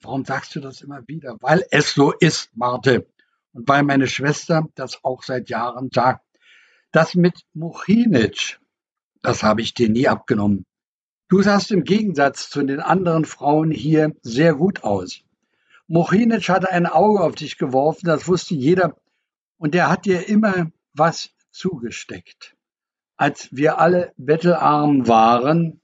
Warum 0.02 0.26
sagst 0.26 0.56
du 0.56 0.60
das 0.60 0.82
immer 0.82 1.08
wieder? 1.08 1.38
Weil 1.42 1.64
es 1.72 1.94
so 1.94 2.12
ist, 2.12 2.56
Marte. 2.56 3.08
Und 3.54 3.68
weil 3.68 3.84
meine 3.84 4.08
Schwester 4.08 4.68
das 4.76 5.04
auch 5.04 5.24
seit 5.24 5.50
Jahren 5.50 5.90
sagt. 5.94 6.26
Das 6.92 7.16
mit 7.16 7.42
Muchinic, 7.54 8.60
das 9.22 9.44
habe 9.44 9.62
ich 9.62 9.74
dir 9.74 9.90
nie 9.90 10.08
abgenommen. 10.08 10.66
Du 11.30 11.42
sahst 11.42 11.72
im 11.72 11.84
Gegensatz 11.84 12.50
zu 12.50 12.64
den 12.64 12.80
anderen 12.80 13.26
Frauen 13.26 13.72
hier 13.72 14.16
sehr 14.22 14.54
gut 14.56 14.84
aus. 14.84 15.24
Mochinic 15.88 16.48
hatte 16.50 16.72
ein 16.72 16.86
Auge 16.86 17.22
auf 17.22 17.36
dich 17.36 17.58
geworfen, 17.58 18.08
das 18.08 18.28
wusste 18.28 18.56
jeder, 18.56 18.96
und 19.58 19.74
der 19.74 19.90
hat 19.90 20.06
dir 20.06 20.28
immer 20.28 20.72
was 20.94 21.32
zugesteckt. 21.52 22.56
Als 23.16 23.50
wir 23.52 23.80
alle 23.80 24.14
bettelarm 24.18 25.08
waren, 25.08 25.82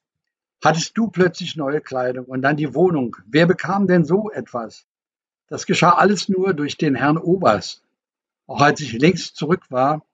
hattest 0.64 0.98
du 0.98 1.10
plötzlich 1.10 1.56
neue 1.56 1.82
Kleidung 1.82 2.26
und 2.26 2.42
dann 2.42 2.58
die 2.58 2.74
Wohnung. 2.74 3.18
Wer 3.26 3.46
bekam 3.46 3.88
denn 3.88 4.06
so 4.06 4.32
etwas? 4.32 4.88
Das 5.48 5.66
geschah 5.66 5.92
alles 5.92 6.30
nur 6.30 6.54
durch 6.54 6.78
den 6.78 6.96
Herrn 6.96 7.18
Oberst. 7.18 7.84
Auch 8.48 8.62
als 8.62 8.80
ich 8.82 8.94
längst 8.94 9.36
zurück 9.36 9.70
war, 9.70 10.06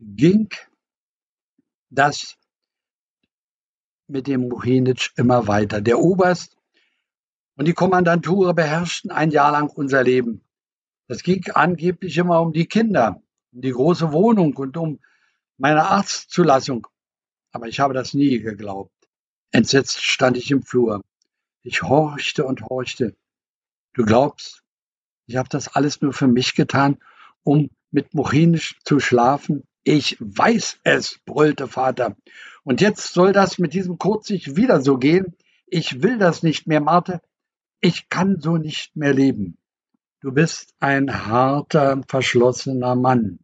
ging 0.00 0.48
das 1.90 2.36
mit 4.08 4.26
dem 4.26 4.48
Muhinic 4.48 5.10
immer 5.16 5.46
weiter. 5.46 5.80
Der 5.80 5.98
Oberst 5.98 6.56
und 7.56 7.66
die 7.66 7.74
Kommandantur 7.74 8.54
beherrschten 8.54 9.10
ein 9.10 9.30
Jahr 9.30 9.52
lang 9.52 9.68
unser 9.68 10.02
Leben. 10.02 10.42
Es 11.06 11.22
ging 11.22 11.44
angeblich 11.52 12.16
immer 12.16 12.40
um 12.40 12.52
die 12.52 12.66
Kinder, 12.66 13.22
um 13.52 13.60
die 13.60 13.72
große 13.72 14.12
Wohnung 14.12 14.56
und 14.56 14.76
um 14.76 15.00
meine 15.58 15.84
Arztzulassung. 15.84 16.86
Aber 17.52 17.68
ich 17.68 17.80
habe 17.80 17.92
das 17.92 18.14
nie 18.14 18.38
geglaubt. 18.40 18.91
Entsetzt 19.52 20.02
stand 20.02 20.36
ich 20.36 20.50
im 20.50 20.62
Flur. 20.62 21.02
Ich 21.62 21.82
horchte 21.82 22.44
und 22.44 22.62
horchte. 22.62 23.14
Du 23.92 24.04
glaubst, 24.04 24.62
ich 25.26 25.36
habe 25.36 25.48
das 25.50 25.68
alles 25.68 26.00
nur 26.00 26.14
für 26.14 26.26
mich 26.26 26.54
getan, 26.54 26.98
um 27.44 27.70
mit 27.90 28.14
Mochinisch 28.14 28.78
zu 28.84 28.98
schlafen? 28.98 29.64
Ich 29.84 30.16
weiß 30.20 30.80
es, 30.84 31.18
brüllte 31.26 31.68
Vater. 31.68 32.16
Und 32.64 32.80
jetzt 32.80 33.12
soll 33.12 33.32
das 33.32 33.58
mit 33.58 33.74
diesem 33.74 33.98
Kurzig 33.98 34.56
wieder 34.56 34.80
so 34.80 34.96
gehen? 34.96 35.36
Ich 35.66 36.02
will 36.02 36.16
das 36.16 36.42
nicht 36.42 36.66
mehr, 36.66 36.80
Marte. 36.80 37.20
Ich 37.80 38.08
kann 38.08 38.40
so 38.40 38.56
nicht 38.56 38.96
mehr 38.96 39.12
leben. 39.12 39.58
Du 40.20 40.32
bist 40.32 40.74
ein 40.78 41.26
harter, 41.26 42.00
verschlossener 42.08 42.94
Mann. 42.94 43.40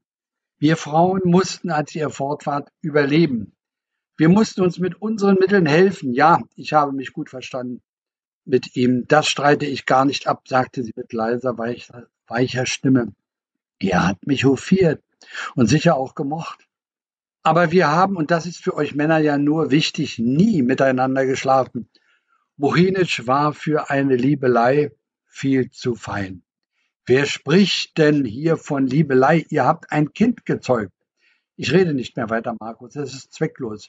Wir 0.58 0.76
Frauen 0.76 1.20
mussten, 1.24 1.70
als 1.70 1.94
ihr 1.94 2.08
fortfahrt, 2.08 2.70
überleben. 2.80 3.57
Wir 4.18 4.28
mussten 4.28 4.62
uns 4.62 4.80
mit 4.80 5.00
unseren 5.00 5.36
Mitteln 5.38 5.64
helfen. 5.64 6.12
Ja, 6.12 6.40
ich 6.56 6.72
habe 6.72 6.90
mich 6.90 7.12
gut 7.12 7.30
verstanden 7.30 7.82
mit 8.44 8.74
ihm. 8.74 9.06
Das 9.06 9.28
streite 9.28 9.64
ich 9.64 9.86
gar 9.86 10.04
nicht 10.04 10.26
ab, 10.26 10.48
sagte 10.48 10.82
sie 10.82 10.92
mit 10.96 11.12
leiser, 11.12 11.56
weicher, 11.56 12.08
weicher 12.26 12.66
Stimme. 12.66 13.14
Er 13.78 14.08
hat 14.08 14.26
mich 14.26 14.44
hofiert 14.44 15.04
und 15.54 15.68
sicher 15.68 15.96
auch 15.96 16.16
gemocht. 16.16 16.66
Aber 17.44 17.70
wir 17.70 17.92
haben, 17.92 18.16
und 18.16 18.32
das 18.32 18.44
ist 18.44 18.58
für 18.58 18.74
euch 18.74 18.96
Männer 18.96 19.18
ja 19.18 19.38
nur 19.38 19.70
wichtig, 19.70 20.18
nie 20.18 20.62
miteinander 20.62 21.24
geschlafen. 21.24 21.88
Mohinic 22.56 23.24
war 23.28 23.52
für 23.52 23.88
eine 23.88 24.16
Liebelei 24.16 24.90
viel 25.26 25.70
zu 25.70 25.94
fein. 25.94 26.42
Wer 27.06 27.24
spricht 27.24 27.96
denn 27.98 28.24
hier 28.24 28.56
von 28.56 28.88
Liebelei? 28.88 29.46
Ihr 29.48 29.64
habt 29.64 29.92
ein 29.92 30.12
Kind 30.12 30.44
gezeugt. 30.44 30.92
Ich 31.54 31.72
rede 31.72 31.94
nicht 31.94 32.16
mehr 32.16 32.30
weiter, 32.30 32.56
Markus. 32.58 32.94
Das 32.94 33.14
ist 33.14 33.32
zwecklos. 33.32 33.88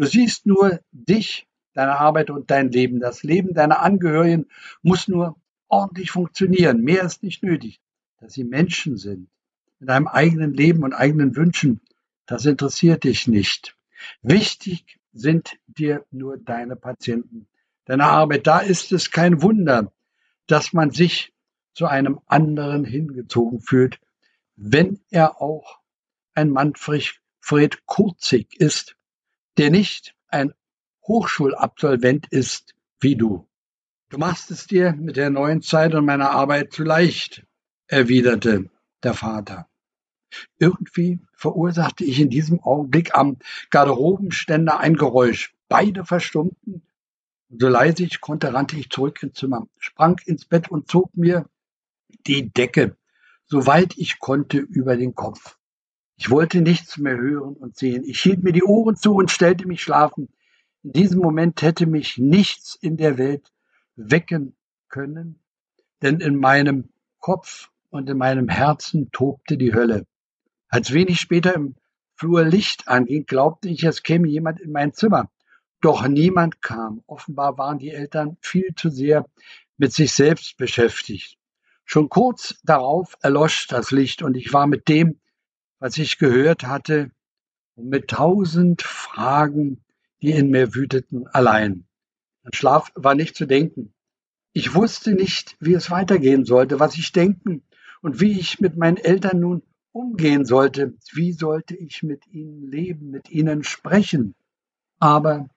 Du 0.00 0.06
siehst 0.06 0.46
nur 0.46 0.80
dich, 0.92 1.46
deine 1.74 1.98
Arbeit 1.98 2.30
und 2.30 2.50
dein 2.50 2.72
Leben. 2.72 3.00
Das 3.00 3.22
Leben 3.22 3.52
deiner 3.52 3.80
Angehörigen 3.82 4.46
muss 4.80 5.08
nur 5.08 5.38
ordentlich 5.68 6.10
funktionieren. 6.10 6.80
Mehr 6.80 7.02
ist 7.02 7.22
nicht 7.22 7.42
nötig. 7.42 7.82
Dass 8.18 8.32
sie 8.32 8.44
Menschen 8.44 8.96
sind, 8.96 9.28
mit 9.78 9.90
einem 9.90 10.08
eigenen 10.08 10.54
Leben 10.54 10.84
und 10.84 10.94
eigenen 10.94 11.36
Wünschen, 11.36 11.82
das 12.24 12.46
interessiert 12.46 13.04
dich 13.04 13.28
nicht. 13.28 13.76
Wichtig 14.22 14.98
sind 15.12 15.58
dir 15.66 16.06
nur 16.10 16.38
deine 16.38 16.76
Patienten, 16.76 17.46
deine 17.84 18.04
Arbeit. 18.04 18.46
Da 18.46 18.60
ist 18.60 18.92
es 18.92 19.10
kein 19.10 19.42
Wunder, 19.42 19.92
dass 20.46 20.72
man 20.72 20.92
sich 20.92 21.34
zu 21.74 21.84
einem 21.84 22.20
anderen 22.24 22.86
hingezogen 22.86 23.60
fühlt, 23.60 24.00
wenn 24.56 25.00
er 25.10 25.42
auch 25.42 25.78
ein 26.32 26.48
Manfred 26.48 27.20
Kurzig 27.84 28.58
ist, 28.58 28.96
der 29.60 29.70
nicht 29.70 30.16
ein 30.28 30.54
Hochschulabsolvent 31.06 32.26
ist 32.30 32.74
wie 32.98 33.14
du. 33.14 33.46
Du 34.08 34.16
machst 34.16 34.50
es 34.50 34.66
dir 34.66 34.94
mit 34.94 35.18
der 35.18 35.28
neuen 35.28 35.60
Zeit 35.60 35.94
und 35.94 36.06
meiner 36.06 36.30
Arbeit 36.30 36.72
zu 36.72 36.82
leicht, 36.82 37.46
erwiderte 37.86 38.70
der 39.02 39.12
Vater. 39.12 39.68
Irgendwie 40.58 41.20
verursachte 41.34 42.04
ich 42.04 42.20
in 42.20 42.30
diesem 42.30 42.60
Augenblick 42.60 43.14
am 43.14 43.36
Garderobenständer 43.68 44.80
ein 44.80 44.96
Geräusch. 44.96 45.54
Beide 45.68 46.06
verstummten. 46.06 46.80
So 47.50 47.68
leise 47.68 48.04
ich 48.04 48.22
konnte, 48.22 48.54
rannte 48.54 48.78
ich 48.78 48.88
zurück 48.88 49.22
ins 49.22 49.34
Zimmer, 49.34 49.66
sprang 49.76 50.18
ins 50.24 50.46
Bett 50.46 50.70
und 50.70 50.88
zog 50.88 51.14
mir 51.14 51.44
die 52.26 52.48
Decke, 52.48 52.96
soweit 53.44 53.98
ich 53.98 54.20
konnte, 54.20 54.56
über 54.56 54.96
den 54.96 55.14
Kopf. 55.14 55.58
Ich 56.20 56.28
wollte 56.28 56.60
nichts 56.60 56.98
mehr 56.98 57.16
hören 57.16 57.56
und 57.56 57.78
sehen. 57.78 58.04
Ich 58.04 58.20
hielt 58.20 58.42
mir 58.42 58.52
die 58.52 58.62
Ohren 58.62 58.94
zu 58.94 59.14
und 59.14 59.30
stellte 59.30 59.66
mich 59.66 59.82
schlafen. 59.82 60.28
In 60.82 60.92
diesem 60.92 61.20
Moment 61.20 61.62
hätte 61.62 61.86
mich 61.86 62.18
nichts 62.18 62.74
in 62.74 62.98
der 62.98 63.16
Welt 63.16 63.50
wecken 63.96 64.54
können, 64.90 65.40
denn 66.02 66.20
in 66.20 66.36
meinem 66.36 66.90
Kopf 67.20 67.70
und 67.88 68.06
in 68.10 68.18
meinem 68.18 68.50
Herzen 68.50 69.10
tobte 69.12 69.56
die 69.56 69.72
Hölle. 69.72 70.06
Als 70.68 70.92
wenig 70.92 71.20
später 71.20 71.54
im 71.54 71.76
Flur 72.16 72.44
Licht 72.44 72.86
anging, 72.86 73.24
glaubte 73.24 73.70
ich, 73.70 73.82
es 73.84 74.02
käme 74.02 74.28
jemand 74.28 74.60
in 74.60 74.72
mein 74.72 74.92
Zimmer. 74.92 75.30
Doch 75.80 76.06
niemand 76.06 76.60
kam. 76.60 77.02
Offenbar 77.06 77.56
waren 77.56 77.78
die 77.78 77.92
Eltern 77.92 78.36
viel 78.42 78.74
zu 78.76 78.90
sehr 78.90 79.24
mit 79.78 79.94
sich 79.94 80.12
selbst 80.12 80.58
beschäftigt. 80.58 81.38
Schon 81.86 82.10
kurz 82.10 82.60
darauf 82.62 83.16
erlosch 83.22 83.68
das 83.68 83.90
Licht 83.90 84.22
und 84.22 84.36
ich 84.36 84.52
war 84.52 84.66
mit 84.66 84.86
dem, 84.86 85.18
was 85.80 85.96
ich 85.98 86.18
gehört 86.18 86.64
hatte, 86.64 87.10
und 87.74 87.88
mit 87.88 88.08
tausend 88.08 88.82
Fragen, 88.82 89.82
die 90.22 90.30
in 90.30 90.50
mir 90.50 90.74
wüteten, 90.74 91.26
allein. 91.28 91.86
An 92.42 92.52
Schlaf 92.52 92.92
war 92.94 93.14
nicht 93.14 93.34
zu 93.34 93.46
denken. 93.46 93.94
Ich 94.52 94.74
wusste 94.74 95.12
nicht, 95.12 95.56
wie 95.60 95.74
es 95.74 95.90
weitergehen 95.90 96.44
sollte, 96.44 96.78
was 96.78 96.96
ich 96.96 97.12
denken 97.12 97.62
und 98.02 98.20
wie 98.20 98.38
ich 98.38 98.60
mit 98.60 98.76
meinen 98.76 98.98
Eltern 98.98 99.40
nun 99.40 99.62
umgehen 99.92 100.44
sollte. 100.44 100.94
Wie 101.12 101.32
sollte 101.32 101.74
ich 101.74 102.02
mit 102.02 102.26
ihnen 102.26 102.70
leben, 102.70 103.10
mit 103.10 103.30
ihnen 103.30 103.64
sprechen? 103.64 104.34
Aber 104.98 105.48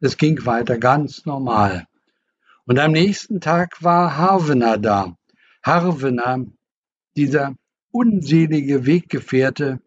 es 0.00 0.16
ging 0.16 0.44
weiter 0.44 0.78
ganz 0.78 1.24
normal. 1.24 1.86
Und 2.66 2.78
am 2.78 2.92
nächsten 2.92 3.40
Tag 3.40 3.82
war 3.82 4.16
Harvener 4.16 4.78
da. 4.78 5.16
Harvener, 5.62 6.44
dieser 7.16 7.54
unselige 7.94 8.86
Weggefährte, 8.86 9.80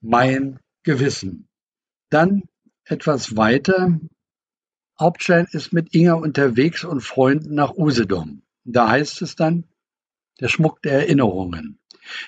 mein 0.00 0.58
Gewissen. 0.82 1.48
Dann 2.10 2.42
etwas 2.84 3.36
weiter. 3.36 4.00
Hauptstein 4.98 5.46
ist 5.52 5.72
mit 5.72 5.94
Inga 5.94 6.14
unterwegs 6.14 6.84
und 6.84 7.02
Freunden 7.02 7.54
nach 7.54 7.74
Usedom. 7.74 8.42
Da 8.64 8.90
heißt 8.90 9.22
es 9.22 9.36
dann, 9.36 9.64
der 10.40 10.48
Schmuck 10.48 10.82
der 10.82 10.92
Erinnerungen. 10.92 11.78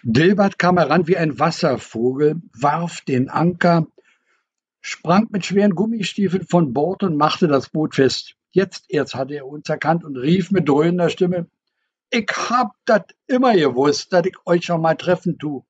Dilbert 0.04 0.56
kam 0.58 0.78
heran 0.78 1.08
wie 1.08 1.16
ein 1.16 1.38
Wasservogel, 1.40 2.40
warf 2.52 3.00
den 3.00 3.28
Anker, 3.28 3.88
sprang 4.80 5.26
mit 5.30 5.44
schweren 5.44 5.74
Gummistiefeln 5.74 6.46
von 6.46 6.72
Bord 6.72 7.02
und 7.02 7.16
machte 7.16 7.48
das 7.48 7.70
Boot 7.70 7.96
fest. 7.96 8.36
Jetzt 8.52 8.84
erst 8.88 9.16
hatte 9.16 9.34
er 9.34 9.46
uns 9.46 9.68
erkannt 9.68 10.04
und 10.04 10.16
rief 10.16 10.52
mit 10.52 10.68
dröhnender 10.68 11.10
Stimme, 11.10 11.48
ich 12.14 12.30
hab 12.48 12.76
dat 12.84 13.14
immer 13.26 13.54
gewusst, 13.54 14.12
dass 14.12 14.24
ich 14.26 14.36
euch 14.46 14.64
schon 14.64 14.80
mal 14.80 14.94
treffen 14.94 15.36
tu. 15.38 15.64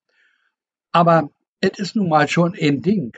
Aber 0.93 1.31
es 1.61 1.79
ist 1.79 1.97
nun 1.97 2.11
mal 2.11 2.29
schon 2.29 2.55
ein 2.55 2.83
Ding, 2.83 3.17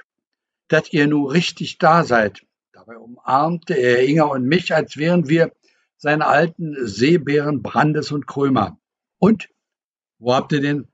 dass 0.68 0.92
ihr 0.92 1.08
nun 1.08 1.26
richtig 1.26 1.78
da 1.78 2.04
seid. 2.04 2.42
Dabei 2.72 2.96
umarmte 2.96 3.74
er 3.74 4.06
Inga 4.08 4.24
und 4.24 4.44
mich, 4.44 4.72
als 4.72 4.96
wären 4.96 5.28
wir 5.28 5.52
seine 5.96 6.26
alten 6.26 6.86
Seebären 6.86 7.62
Brandes 7.62 8.12
und 8.12 8.28
Krömer. 8.28 8.78
Und 9.18 9.48
wo 10.18 10.34
habt 10.34 10.52
ihr 10.52 10.60
den 10.60 10.86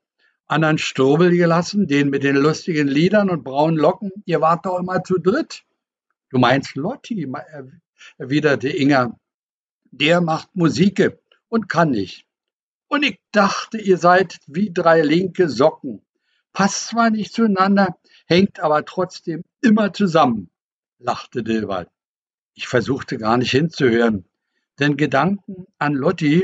anderen 0.47 0.79
Strobel 0.79 1.37
gelassen, 1.37 1.87
den 1.87 2.09
mit 2.09 2.23
den 2.23 2.37
lustigen 2.37 2.89
Liedern 2.89 3.29
und 3.29 3.45
braunen 3.45 3.77
Locken? 3.77 4.11
Ihr 4.25 4.41
wart 4.41 4.65
doch 4.65 4.79
immer 4.79 5.05
zu 5.05 5.19
dritt. 5.19 5.65
Du 6.31 6.39
meinst 6.39 6.77
Lotti, 6.77 7.31
erwiderte 8.17 8.71
Inga. 8.71 9.19
Der 9.91 10.23
macht 10.23 10.57
Musik 10.57 11.22
und 11.53 11.69
kann 11.69 11.91
nicht. 11.91 12.25
Und 12.89 13.03
ich 13.03 13.21
dachte, 13.31 13.79
ihr 13.79 13.99
seid 13.99 14.39
wie 14.47 14.73
drei 14.73 15.03
linke 15.03 15.51
Socken. 15.51 16.01
Passt 16.55 16.89
zwar 16.89 17.11
nicht 17.11 17.35
zueinander, 17.35 17.99
hängt 18.27 18.61
aber 18.61 18.87
trotzdem 18.87 19.45
immer 19.61 19.93
zusammen, 19.93 20.51
lachte 20.99 21.43
Dilbert. 21.43 21.91
Ich 22.55 22.69
versuchte 22.69 23.19
gar 23.19 23.37
nicht 23.37 23.51
hinzuhören, 23.51 24.25
denn 24.79 24.97
Gedanken 24.97 25.67
an 25.79 25.93
Lotti 25.93 26.43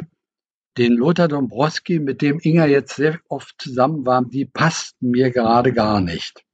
den 0.77 0.93
Lothar 0.93 1.29
Dombrowski, 1.29 1.99
mit 2.01 2.21
dem 2.21 2.39
Inga 2.43 2.67
jetzt 2.67 2.97
sehr 2.97 3.19
oft 3.29 3.55
zusammen 3.59 4.05
war, 4.05 4.23
die 4.25 4.45
passten 4.45 5.11
mir 5.11 5.31
gerade 5.31 5.73
gar 5.73 6.03
nicht. 6.03 6.45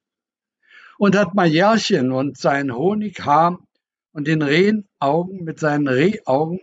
Und 0.96 1.16
hat 1.16 1.34
Majärchen 1.34 2.12
und 2.12 2.38
sein 2.38 2.72
Honighaar 2.72 3.58
und 4.12 4.28
den 4.28 4.42
Rehenaugen 4.42 5.42
mit 5.42 5.58
seinen 5.58 5.88
Rehaugen, 5.88 6.60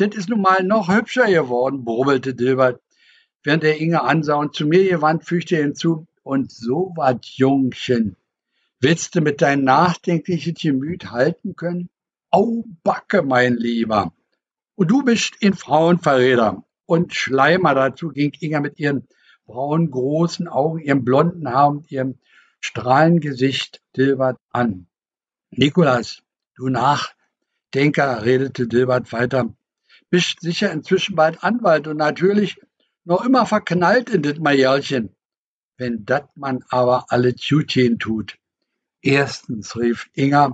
das 0.00 0.16
ist 0.16 0.28
nun 0.28 0.40
mal 0.40 0.62
noch 0.62 0.88
hübscher 0.88 1.26
geworden, 1.26 1.84
brummelte 1.84 2.34
Dilbert, 2.34 2.80
während 3.42 3.64
er 3.64 3.80
Inga 3.80 3.98
ansah 3.98 4.36
und 4.36 4.54
zu 4.54 4.66
mir 4.66 4.88
gewandt 4.88 5.24
fügte 5.24 5.56
hinzu, 5.56 6.06
und 6.22 6.50
so 6.50 6.92
wat 6.96 7.24
Jungchen, 7.26 8.16
willst 8.80 9.14
du 9.14 9.20
mit 9.20 9.42
deinem 9.42 9.64
nachdenklichen 9.64 10.54
Gemüt 10.54 11.10
halten 11.10 11.56
können? 11.56 11.90
Au 12.30 12.64
Backe, 12.84 13.22
mein 13.22 13.56
Lieber. 13.56 14.12
Und 14.76 14.90
du 14.90 15.02
bist 15.02 15.34
in 15.40 15.54
Frauenverräter 15.54 16.64
und 16.86 17.14
Schleimer. 17.14 17.74
Dazu 17.74 18.08
ging 18.08 18.32
Inga 18.38 18.60
mit 18.60 18.78
ihren 18.78 19.08
braunen, 19.46 19.90
großen 19.90 20.48
Augen, 20.48 20.78
ihrem 20.78 21.04
blonden 21.04 21.48
Haar 21.48 21.68
und 21.68 21.90
ihrem 21.90 22.18
Strahlengesicht 22.60 23.82
Dilbert 23.96 24.38
an. 24.50 24.86
Nikolas, 25.50 26.22
du 26.54 26.68
Nachdenker, 26.68 28.24
redete 28.24 28.68
Dilbert 28.68 29.12
weiter, 29.12 29.52
bist 30.10 30.40
sicher 30.40 30.72
inzwischen 30.72 31.16
bald 31.16 31.42
Anwalt 31.42 31.86
und 31.86 31.96
natürlich 31.96 32.60
noch 33.04 33.24
immer 33.24 33.46
verknallt 33.46 34.10
in 34.10 34.22
das 34.22 34.38
Majärchen. 34.38 35.14
Wenn 35.76 36.04
dat 36.04 36.36
man 36.36 36.62
aber 36.68 37.06
alle 37.08 37.34
Tütchen 37.34 37.98
tut. 37.98 38.36
Erstens, 39.00 39.76
rief 39.76 40.10
Inga, 40.12 40.52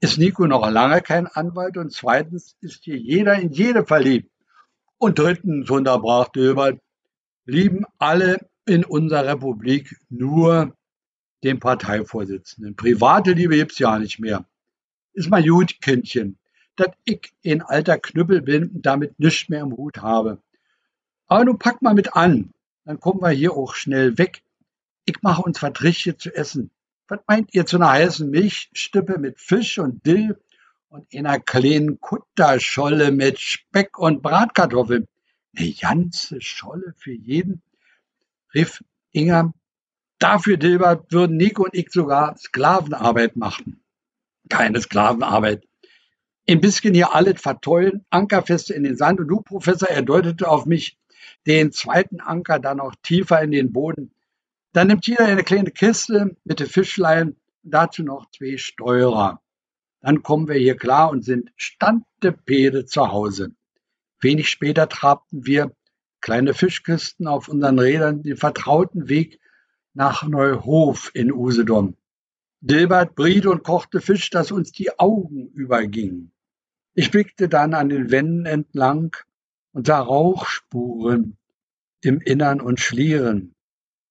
ist 0.00 0.18
Nico 0.18 0.46
noch 0.46 0.68
lange 0.70 1.00
kein 1.00 1.26
Anwalt 1.26 1.76
und 1.76 1.92
zweitens 1.92 2.56
ist 2.60 2.84
hier 2.84 2.98
jeder 2.98 3.36
in 3.36 3.52
jede 3.52 3.86
verliebt. 3.86 4.30
Und 4.98 5.18
drittens, 5.18 5.70
unterbrach 5.70 6.28
Dilbert, 6.28 6.78
lieben 7.46 7.86
alle 7.98 8.50
in 8.66 8.84
unserer 8.84 9.26
Republik 9.26 9.96
nur 10.10 10.74
den 11.42 11.58
Parteivorsitzenden. 11.58 12.76
Private 12.76 13.32
Liebe 13.32 13.56
gibt's 13.56 13.78
ja 13.78 13.98
nicht 13.98 14.18
mehr. 14.18 14.46
Ist 15.12 15.30
mal 15.30 15.42
gut, 15.42 15.80
Kindchen, 15.80 16.38
dass 16.80 16.94
ich 17.04 17.32
ein 17.44 17.62
alter 17.62 17.98
Knüppel 17.98 18.42
bin 18.42 18.70
und 18.70 18.86
damit 18.86 19.18
nichts 19.20 19.48
mehr 19.48 19.60
im 19.60 19.76
Hut 19.76 19.98
habe. 19.98 20.38
Aber 21.26 21.44
nun 21.44 21.58
pack 21.58 21.82
mal 21.82 21.94
mit 21.94 22.14
an, 22.14 22.52
dann 22.84 22.98
kommen 22.98 23.20
wir 23.20 23.30
hier 23.30 23.52
auch 23.52 23.74
schnell 23.74 24.18
weg. 24.18 24.42
Ich 25.04 25.22
mache 25.22 25.42
uns 25.42 25.62
was 25.62 25.82
Richtiges 25.82 26.18
zu 26.18 26.34
essen. 26.34 26.70
Was 27.08 27.20
meint 27.26 27.54
ihr 27.54 27.66
zu 27.66 27.76
einer 27.76 27.90
heißen 27.90 28.30
Milchstippe 28.30 29.18
mit 29.18 29.38
Fisch 29.40 29.78
und 29.78 30.06
Dill 30.06 30.38
und 30.88 31.14
einer 31.14 31.38
kleinen 31.38 32.00
Kutterscholle 32.00 33.12
mit 33.12 33.38
Speck 33.38 33.98
und 33.98 34.22
Bratkartoffeln. 34.22 35.06
Eine 35.56 35.72
ganze 35.72 36.40
Scholle 36.40 36.94
für 36.96 37.12
jeden, 37.12 37.62
rief 38.54 38.82
Inga. 39.12 39.52
Dafür, 40.18 40.56
Dilbert, 40.58 41.12
würden 41.12 41.36
Nico 41.36 41.64
und 41.64 41.74
ich 41.74 41.90
sogar 41.90 42.36
Sklavenarbeit 42.36 43.36
machen. 43.36 43.82
Keine 44.48 44.80
Sklavenarbeit. 44.80 45.66
Ein 46.50 46.60
bisschen 46.60 46.94
hier 46.94 47.14
alles 47.14 47.40
verteulen, 47.40 48.04
Ankerfeste 48.10 48.74
in 48.74 48.82
den 48.82 48.96
Sand 48.96 49.20
und 49.20 49.28
du, 49.28 49.40
Professor, 49.40 49.88
er 49.88 50.02
deutete 50.02 50.48
auf 50.48 50.66
mich, 50.66 50.98
den 51.46 51.70
zweiten 51.70 52.18
Anker 52.18 52.58
dann 52.58 52.78
noch 52.78 52.96
tiefer 53.04 53.40
in 53.40 53.52
den 53.52 53.72
Boden. 53.72 54.12
Dann 54.72 54.88
nimmt 54.88 55.06
jeder 55.06 55.26
eine 55.26 55.44
kleine 55.44 55.70
Kiste 55.70 56.36
mit 56.42 56.58
den 56.58 56.66
Fischlein, 56.66 57.36
dazu 57.62 58.02
noch 58.02 58.28
zwei 58.32 58.56
Steurer. 58.56 59.40
Dann 60.00 60.24
kommen 60.24 60.48
wir 60.48 60.56
hier 60.56 60.76
klar 60.76 61.10
und 61.10 61.24
sind 61.24 61.52
Standepede 61.54 62.84
zu 62.84 63.12
Hause. 63.12 63.52
Wenig 64.20 64.50
später 64.50 64.88
trabten 64.88 65.46
wir, 65.46 65.70
kleine 66.20 66.52
Fischkisten 66.52 67.28
auf 67.28 67.46
unseren 67.46 67.78
Rädern, 67.78 68.24
den 68.24 68.36
vertrauten 68.36 69.08
Weg 69.08 69.38
nach 69.94 70.26
Neuhof 70.26 71.12
in 71.14 71.30
Usedom. 71.30 71.96
Dilbert 72.60 73.14
briet 73.14 73.46
und 73.46 73.62
kochte 73.62 74.00
Fisch, 74.00 74.30
dass 74.30 74.50
uns 74.50 74.72
die 74.72 74.98
Augen 74.98 75.46
übergingen. 75.54 76.32
Ich 76.94 77.10
blickte 77.10 77.48
dann 77.48 77.74
an 77.74 77.88
den 77.88 78.10
Wänden 78.10 78.46
entlang 78.46 79.16
und 79.72 79.86
sah 79.86 80.00
Rauchspuren 80.00 81.36
im 82.02 82.20
Innern 82.20 82.60
und 82.60 82.80
Schlieren. 82.80 83.54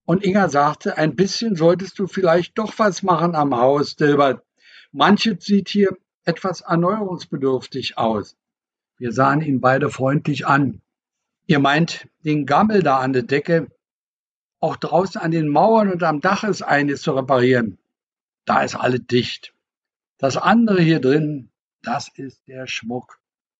Und 0.05 0.23
Inga 0.23 0.49
sagte, 0.49 0.97
ein 0.97 1.15
bisschen 1.15 1.55
solltest 1.55 1.99
du 1.99 2.07
vielleicht 2.07 2.57
doch 2.57 2.73
was 2.77 3.03
machen 3.03 3.35
am 3.35 3.55
Haus, 3.55 3.95
Dilbert. 3.95 4.43
Manches 4.91 5.45
sieht 5.45 5.69
hier 5.69 5.95
etwas 6.25 6.61
erneuerungsbedürftig 6.61 7.97
aus. 7.97 8.35
Wir 8.97 9.11
sahen 9.11 9.41
ihn 9.41 9.61
beide 9.61 9.89
freundlich 9.89 10.47
an. 10.47 10.81
Ihr 11.45 11.59
meint 11.59 12.07
den 12.23 12.45
Gammel 12.45 12.81
da 12.81 12.99
an 12.99 13.13
der 13.13 13.23
Decke. 13.23 13.67
Auch 14.59 14.75
draußen 14.75 15.21
an 15.21 15.31
den 15.31 15.47
Mauern 15.47 15.91
und 15.91 16.03
am 16.03 16.21
Dach 16.21 16.43
ist 16.43 16.61
eines 16.61 17.01
zu 17.01 17.11
reparieren. 17.11 17.77
Da 18.45 18.61
ist 18.61 18.75
alles 18.75 19.05
dicht. 19.05 19.53
Das 20.17 20.37
andere 20.37 20.81
hier 20.81 20.99
drin, 20.99 21.49
das 21.81 22.09
ist 22.15 22.47
der 22.47 22.67
Schmuck 22.67 23.19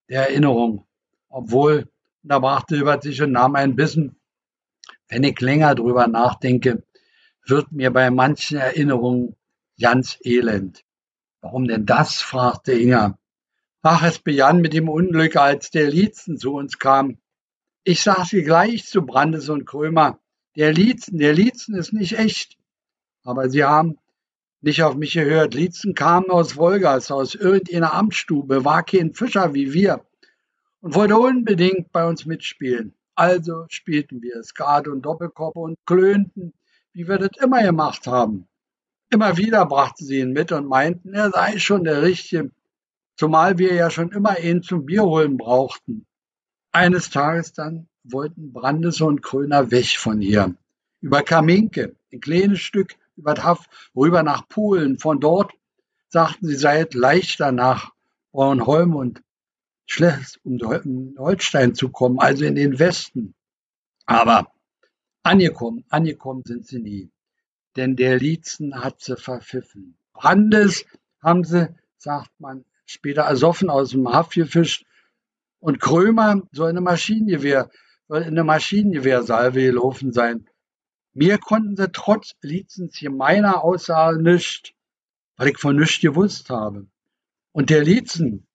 der 0.10 0.30
Erinnerung. 0.30 0.86
Obwohl, 1.30 1.90
da 2.24 2.40
brachte 2.40 2.76
über 2.76 3.02
sich 3.02 3.22
und 3.22 3.32
nahm 3.32 3.56
ein 3.56 3.76
Bissen. 3.76 4.20
Wenn 5.08 5.24
ich 5.24 5.40
länger 5.40 5.76
drüber 5.76 6.08
nachdenke, 6.08 6.84
wird 7.46 7.72
mir 7.72 7.92
bei 7.92 8.10
manchen 8.12 8.58
Erinnerungen 8.58 9.36
ganz 9.80 10.18
elend. 10.24 10.84
Warum 11.42 11.68
denn 11.68 11.86
das? 11.86 12.22
fragte 12.22 12.74
Inga. 12.74 13.18
Ach, 13.82 14.04
es 14.04 14.20
begann 14.20 14.60
mit 14.60 14.74
dem 14.74 14.90
Unglück, 14.90 15.38
als 15.38 15.72
der 15.72 15.90
Lietzen 15.90 16.38
zu 16.38 16.54
uns 16.54 16.80
kam. 16.80 17.18
Ich 17.84 18.02
sagte 18.02 18.44
gleich 18.44 18.86
zu 18.86 19.06
Brandes 19.06 19.48
und 19.48 19.66
Krömer, 19.66 20.20
der 20.58 20.74
Lietzen, 20.74 21.18
der 21.18 21.34
Lietzen 21.34 21.76
ist 21.76 21.94
nicht 21.94 22.18
echt. 22.18 22.58
Aber 23.24 23.50
sie 23.50 23.64
haben 23.64 23.98
nicht 24.62 24.84
auf 24.84 24.96
mich 24.96 25.14
gehört. 25.14 25.54
Lietzen 25.54 25.94
kam 25.94 26.30
aus 26.30 26.58
Wolgast, 26.58 27.12
aus 27.12 27.36
irgendeiner 27.36 27.94
Amtsstube, 27.94 28.66
war 28.66 28.84
kein 28.84 29.14
Fischer 29.14 29.54
wie 29.54 29.74
wir 29.74 30.06
und 30.82 30.96
wollte 30.96 31.18
unbedingt 31.18 31.92
bei 31.92 32.06
uns 32.08 32.26
mitspielen. 32.26 32.94
Also 33.16 33.66
spielten 33.70 34.22
wir 34.22 34.44
Skat 34.44 34.88
und 34.88 35.02
Doppelkopf 35.02 35.56
und 35.56 35.78
klönten, 35.86 36.54
wie 36.94 37.08
wir 37.08 37.18
das 37.18 37.32
immer 37.42 37.62
gemacht 37.64 38.08
haben. 38.08 38.48
Immer 39.12 39.38
wieder 39.38 39.66
brachten 39.66 40.06
sie 40.06 40.20
ihn 40.20 40.32
mit 40.34 40.52
und 40.52 40.68
meinten, 40.68 41.14
er 41.14 41.32
sei 41.32 41.58
schon 41.58 41.84
der 41.84 42.02
Richtige, 42.02 42.52
zumal 43.18 43.58
wir 43.58 43.74
ja 43.74 43.90
schon 43.90 44.12
immer 44.12 44.40
ihn 44.40 44.62
zum 44.62 44.86
Bierholen 44.86 45.36
brauchten. 45.38 46.06
Eines 46.72 47.10
Tages 47.10 47.54
dann 47.54 47.88
wollten 48.04 48.54
Brandes 48.54 49.02
und 49.02 49.22
Kröner 49.22 49.72
weg 49.72 49.98
von 49.98 50.22
hier. 50.22 50.56
Über 51.02 51.22
Kaminke, 51.24 51.96
ein 52.14 52.20
kleines 52.20 52.60
Stück 52.60 52.96
über 53.20 53.36
Haff, 53.44 53.68
rüber 53.96 54.24
nach 54.24 54.48
Polen, 54.48 54.98
von 54.98 55.20
dort 55.20 55.54
sagten, 56.10 56.48
sie 56.48 56.56
seien 56.56 56.88
leichter 56.94 57.52
nach 57.52 57.92
Bornholm 58.32 58.96
und 58.96 59.22
Schlecht, 59.86 60.40
um 60.44 60.60
Holstein 61.18 61.74
zu 61.74 61.90
kommen, 61.90 62.20
also 62.20 62.46
in 62.46 62.56
den 62.56 62.78
Westen. 62.78 63.34
Aber 64.06 64.52
angekommen, 65.24 65.84
angekommen 65.90 66.44
sind 66.46 66.68
sie 66.68 66.80
nie. 66.80 67.12
Denn 67.76 67.96
der 67.96 68.18
Lietzen 68.18 68.84
hat 68.84 69.02
sie 69.02 69.16
verpfiffen. 69.16 69.98
Brandes 70.14 70.86
haben 71.22 71.44
sie, 71.44 71.76
sagt 71.98 72.32
man, 72.40 72.66
später 72.86 73.22
ersoffen 73.24 73.70
aus 73.70 73.92
dem 73.92 74.12
Haff 74.12 74.30
gefischt. 74.30 74.86
Und 75.60 75.80
Krömer 75.80 76.42
soll 76.52 76.70
eine 76.70 76.82
Maschinengewehr, 76.82 77.70
soll 78.08 78.22
in 78.22 78.30
eine 78.30 78.44
Maschinengewehrsalve 78.44 79.62
gelaufen 79.62 80.12
sein. 80.12 80.49
Mir 81.20 81.38
konnten 81.38 81.76
sie 81.76 81.92
trotz 81.92 82.36
Lietzens 82.42 83.02
meiner 83.02 83.62
Aussage 83.62 84.22
nicht, 84.22 84.74
weil 85.36 85.50
ich 85.50 85.58
von 85.58 85.76
nichts 85.76 86.00
gewusst 86.00 86.50
habe. 86.50 86.88
Und 87.52 87.70
der 87.70 87.84
Lietzen, 87.84 88.48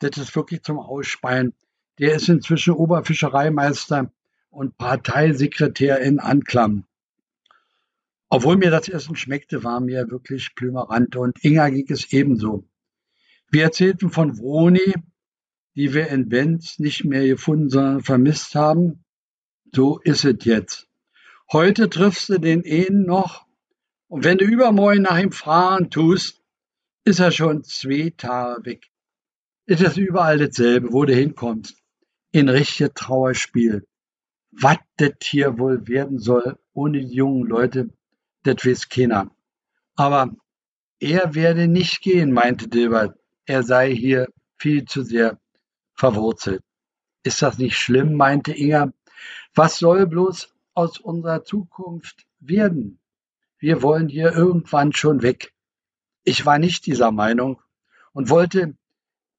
das 0.00 0.18
ist 0.18 0.34
wirklich 0.34 0.64
zum 0.64 0.80
Ausspeien. 0.80 1.54
Der 2.00 2.16
ist 2.16 2.28
inzwischen 2.28 2.72
Oberfischereimeister 2.72 4.12
und 4.48 4.76
Parteisekretär 4.76 6.00
in 6.00 6.18
Anklam. 6.18 6.84
Obwohl 8.28 8.56
mir 8.56 8.72
das 8.72 8.88
Essen 8.88 9.14
schmeckte, 9.14 9.62
war 9.62 9.78
mir 9.78 10.10
wirklich 10.10 10.56
plümerant 10.56 11.14
und 11.14 11.44
Inga 11.44 11.68
ging 11.68 11.86
es 11.90 12.12
ebenso. 12.12 12.64
Wir 13.52 13.62
erzählten 13.62 14.10
von 14.10 14.36
Vroni, 14.36 14.94
die 15.76 15.94
wir 15.94 16.08
in 16.08 16.28
Benz 16.28 16.80
nicht 16.80 17.04
mehr 17.04 17.24
gefunden, 17.24 17.70
sondern 17.70 18.02
vermisst 18.02 18.56
haben. 18.56 19.04
So 19.72 20.00
ist 20.00 20.24
es 20.24 20.44
jetzt. 20.44 20.89
Heute 21.52 21.90
triffst 21.90 22.28
du 22.28 22.38
den 22.38 22.64
einen 22.64 23.04
noch 23.04 23.46
und 24.08 24.24
wenn 24.24 24.38
du 24.38 24.44
übermorgen 24.44 25.02
nach 25.02 25.18
ihm 25.18 25.32
fahren 25.32 25.90
tust, 25.90 26.40
ist 27.04 27.20
er 27.20 27.32
schon 27.32 27.64
zwei 27.64 28.12
Tage 28.16 28.64
weg 28.64 28.90
ist 29.70 29.82
es 29.82 29.96
überall 29.96 30.36
dasselbe, 30.36 30.92
wo 30.92 31.04
du 31.04 31.14
hinkommst. 31.14 31.76
In 32.32 32.48
richtige 32.48 32.92
Trauerspiel. 32.92 33.86
Was 34.50 34.78
das 34.96 35.12
hier 35.22 35.60
wohl 35.60 35.86
werden 35.86 36.18
soll 36.18 36.58
ohne 36.72 36.98
die 36.98 37.14
jungen 37.14 37.46
Leute, 37.46 37.90
das 38.42 38.66
weiß 38.66 38.88
keiner. 38.88 39.30
Aber 39.94 40.34
er 40.98 41.36
werde 41.36 41.68
nicht 41.68 42.00
gehen, 42.00 42.32
meinte 42.32 42.66
Dilbert. 42.66 43.16
Er 43.46 43.62
sei 43.62 43.94
hier 43.94 44.26
viel 44.58 44.86
zu 44.86 45.04
sehr 45.04 45.38
verwurzelt. 45.94 46.62
Ist 47.22 47.40
das 47.40 47.58
nicht 47.58 47.76
schlimm, 47.76 48.14
meinte 48.14 48.52
Inga. 48.52 48.92
Was 49.54 49.78
soll 49.78 50.08
bloß 50.08 50.52
aus 50.74 50.98
unserer 50.98 51.44
Zukunft 51.44 52.26
werden? 52.38 52.98
Wir 53.58 53.82
wollen 53.82 54.08
hier 54.08 54.32
irgendwann 54.32 54.92
schon 54.92 55.22
weg. 55.22 55.52
Ich 56.24 56.46
war 56.46 56.58
nicht 56.58 56.86
dieser 56.86 57.12
Meinung 57.12 57.60
und 58.12 58.30
wollte 58.30 58.74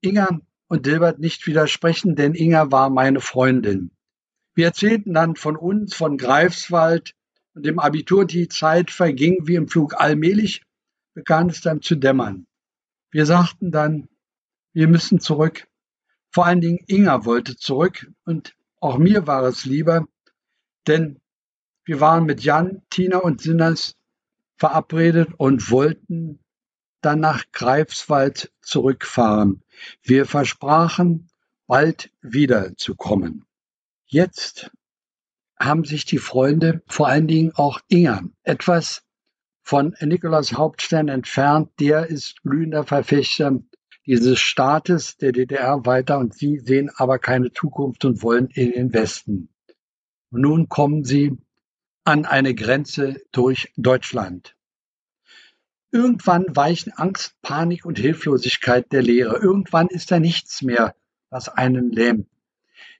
Inga 0.01 0.39
und 0.67 0.85
Dilbert 0.85 1.19
nicht 1.19 1.45
widersprechen, 1.47 2.15
denn 2.15 2.35
Inga 2.35 2.71
war 2.71 2.89
meine 2.89 3.21
Freundin. 3.21 3.91
Wir 4.53 4.65
erzählten 4.67 5.13
dann 5.13 5.35
von 5.35 5.55
uns, 5.55 5.95
von 5.95 6.17
Greifswald 6.17 7.15
und 7.53 7.65
dem 7.65 7.79
Abitur. 7.79 8.25
Die 8.25 8.47
Zeit 8.47 8.91
verging 8.91 9.47
wie 9.47 9.55
im 9.55 9.67
Flug. 9.67 9.99
Allmählich 9.99 10.63
begann 11.13 11.49
es 11.49 11.61
dann 11.61 11.81
zu 11.81 11.95
dämmern. 11.95 12.45
Wir 13.11 13.25
sagten 13.25 13.71
dann, 13.71 14.09
wir 14.73 14.87
müssen 14.87 15.19
zurück. 15.19 15.67
Vor 16.29 16.45
allen 16.45 16.61
Dingen 16.61 16.83
Inga 16.87 17.25
wollte 17.25 17.57
zurück 17.57 18.09
und 18.25 18.55
auch 18.79 18.97
mir 18.97 19.27
war 19.27 19.43
es 19.43 19.65
lieber, 19.65 20.07
denn 20.87 21.20
wir 21.85 21.99
waren 21.99 22.25
mit 22.25 22.41
Jan, 22.41 22.81
Tina 22.89 23.17
und 23.17 23.41
Sinners 23.41 23.95
verabredet 24.55 25.29
und 25.37 25.71
wollten 25.71 26.39
dann 27.01 27.19
nach 27.19 27.45
Greifswald 27.51 28.51
zurückfahren. 28.61 29.63
Wir 30.03 30.25
versprachen, 30.25 31.29
bald 31.65 32.11
wiederzukommen. 32.21 33.45
Jetzt 34.05 34.69
haben 35.57 35.83
sich 35.83 36.05
die 36.05 36.19
Freunde, 36.19 36.83
vor 36.87 37.07
allen 37.07 37.27
Dingen 37.27 37.53
auch 37.55 37.79
Inga, 37.87 38.23
etwas 38.43 39.03
von 39.63 39.95
Nikolaus 40.01 40.53
Hauptstern 40.53 41.07
entfernt. 41.07 41.71
Der 41.79 42.07
ist 42.07 42.41
glühender 42.43 42.83
Verfechter 42.83 43.59
dieses 44.05 44.39
Staates 44.39 45.17
der 45.17 45.31
DDR 45.31 45.85
weiter 45.85 46.17
und 46.17 46.33
sie 46.33 46.59
sehen 46.59 46.91
aber 46.95 47.19
keine 47.19 47.51
Zukunft 47.51 48.03
und 48.05 48.21
wollen 48.23 48.47
in 48.47 48.71
den 48.71 48.93
Westen. 48.93 49.49
Nun 50.31 50.67
kommen 50.69 51.03
sie 51.03 51.37
an 52.03 52.25
eine 52.25 52.55
Grenze 52.55 53.21
durch 53.31 53.71
Deutschland. 53.77 54.55
Irgendwann 55.91 56.45
weichen 56.49 56.93
Angst, 56.93 57.35
Panik 57.41 57.85
und 57.85 57.99
Hilflosigkeit 57.99 58.91
der 58.91 59.03
Leere. 59.03 59.37
Irgendwann 59.37 59.87
ist 59.87 60.09
da 60.09 60.19
nichts 60.19 60.61
mehr, 60.61 60.95
was 61.29 61.49
einen 61.49 61.91
lähmt. 61.91 62.27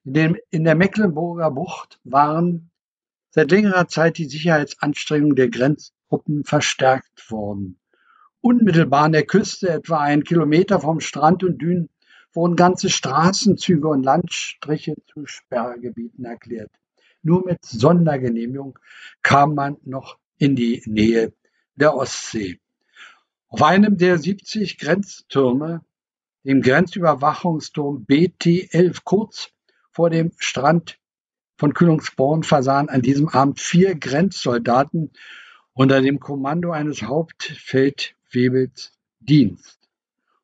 In, 0.03 0.13
dem, 0.13 0.37
in 0.49 0.63
der 0.65 0.75
Mecklenburger 0.75 1.51
Bucht 1.51 1.99
waren 2.03 2.69
seit 3.29 3.49
längerer 3.49 3.87
Zeit 3.87 4.17
die 4.17 4.25
Sicherheitsanstrengungen 4.25 5.35
der 5.35 5.49
Grenztruppen 5.49 6.43
verstärkt 6.43 7.31
worden. 7.31 7.79
Unmittelbar 8.41 9.05
an 9.05 9.13
der 9.13 9.25
Küste, 9.25 9.69
etwa 9.69 9.99
einen 9.99 10.23
Kilometer 10.23 10.79
vom 10.79 10.99
Strand 10.99 11.43
und 11.43 11.59
Dünen, 11.59 11.89
wurden 12.33 12.55
ganze 12.55 12.89
Straßenzüge 12.89 13.87
und 13.87 14.03
Landstriche 14.03 14.95
zu 15.11 15.25
Sperrgebieten 15.25 16.25
erklärt. 16.25 16.71
Nur 17.23 17.45
mit 17.45 17.63
Sondergenehmigung 17.63 18.79
kam 19.21 19.55
man 19.55 19.77
noch 19.83 20.17
in 20.37 20.55
die 20.55 20.81
Nähe 20.85 21.33
der 21.75 21.95
Ostsee. 21.95 22.59
Auf 23.47 23.61
einem 23.61 23.97
der 23.97 24.17
70 24.17 24.77
Grenztürme, 24.77 25.81
dem 26.43 26.61
Grenzüberwachungsturm 26.61 28.05
BT11, 28.09 29.01
kurz 29.03 29.49
vor 29.91 30.09
dem 30.09 30.31
Strand 30.37 30.97
von 31.57 31.73
Kühlungsborn, 31.73 32.43
versahen 32.43 32.89
an 32.89 33.01
diesem 33.01 33.29
Abend 33.29 33.59
vier 33.59 33.95
Grenzsoldaten 33.95 35.11
unter 35.73 36.01
dem 36.01 36.19
Kommando 36.19 36.71
eines 36.71 37.03
Hauptfeldwebels 37.03 38.93
Dienst. 39.19 39.79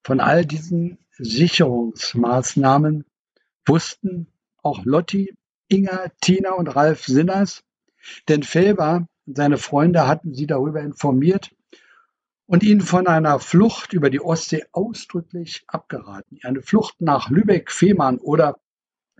Von 0.04 0.20
all 0.20 0.46
diesen 0.46 1.00
Sicherungsmaßnahmen 1.18 3.06
wussten 3.66 4.28
auch 4.62 4.86
Lotti, 4.86 5.36
Inga, 5.70 6.12
Tina 6.22 6.52
und 6.54 6.68
Ralf 6.68 7.06
Sinners, 7.06 7.64
denn 8.28 8.44
Felber 8.44 9.08
und 9.26 9.38
seine 9.38 9.58
Freunde 9.58 10.08
hatten 10.08 10.34
sie 10.34 10.48
darüber 10.48 10.82
informiert 10.82 11.52
und 12.46 12.64
ihnen 12.64 12.82
von 12.82 13.08
einer 13.08 13.40
Flucht 13.40 13.94
über 13.94 14.10
die 14.10 14.22
Ostsee 14.22 14.66
ausdrücklich 14.72 15.64
abgeraten. 15.68 16.40
Eine 16.44 16.62
Flucht 16.62 17.02
nach 17.02 17.30
Lübeck, 17.30 17.72
Fehmarn 17.72 18.18
oder 18.18 18.58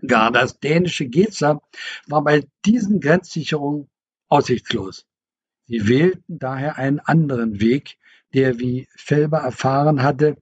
gar 0.06 0.32
das 0.32 0.58
dänische 0.58 1.06
Geza 1.06 1.60
war 2.06 2.24
bei 2.24 2.44
diesen 2.64 3.00
Grenzsicherungen 3.00 3.90
aussichtslos. 4.28 5.06
Sie 5.66 5.86
wählten 5.86 6.38
daher 6.38 6.78
einen 6.78 7.00
anderen 7.00 7.60
Weg, 7.60 7.98
der, 8.32 8.58
wie 8.58 8.88
Felber 8.96 9.38
erfahren 9.38 10.02
hatte, 10.02 10.36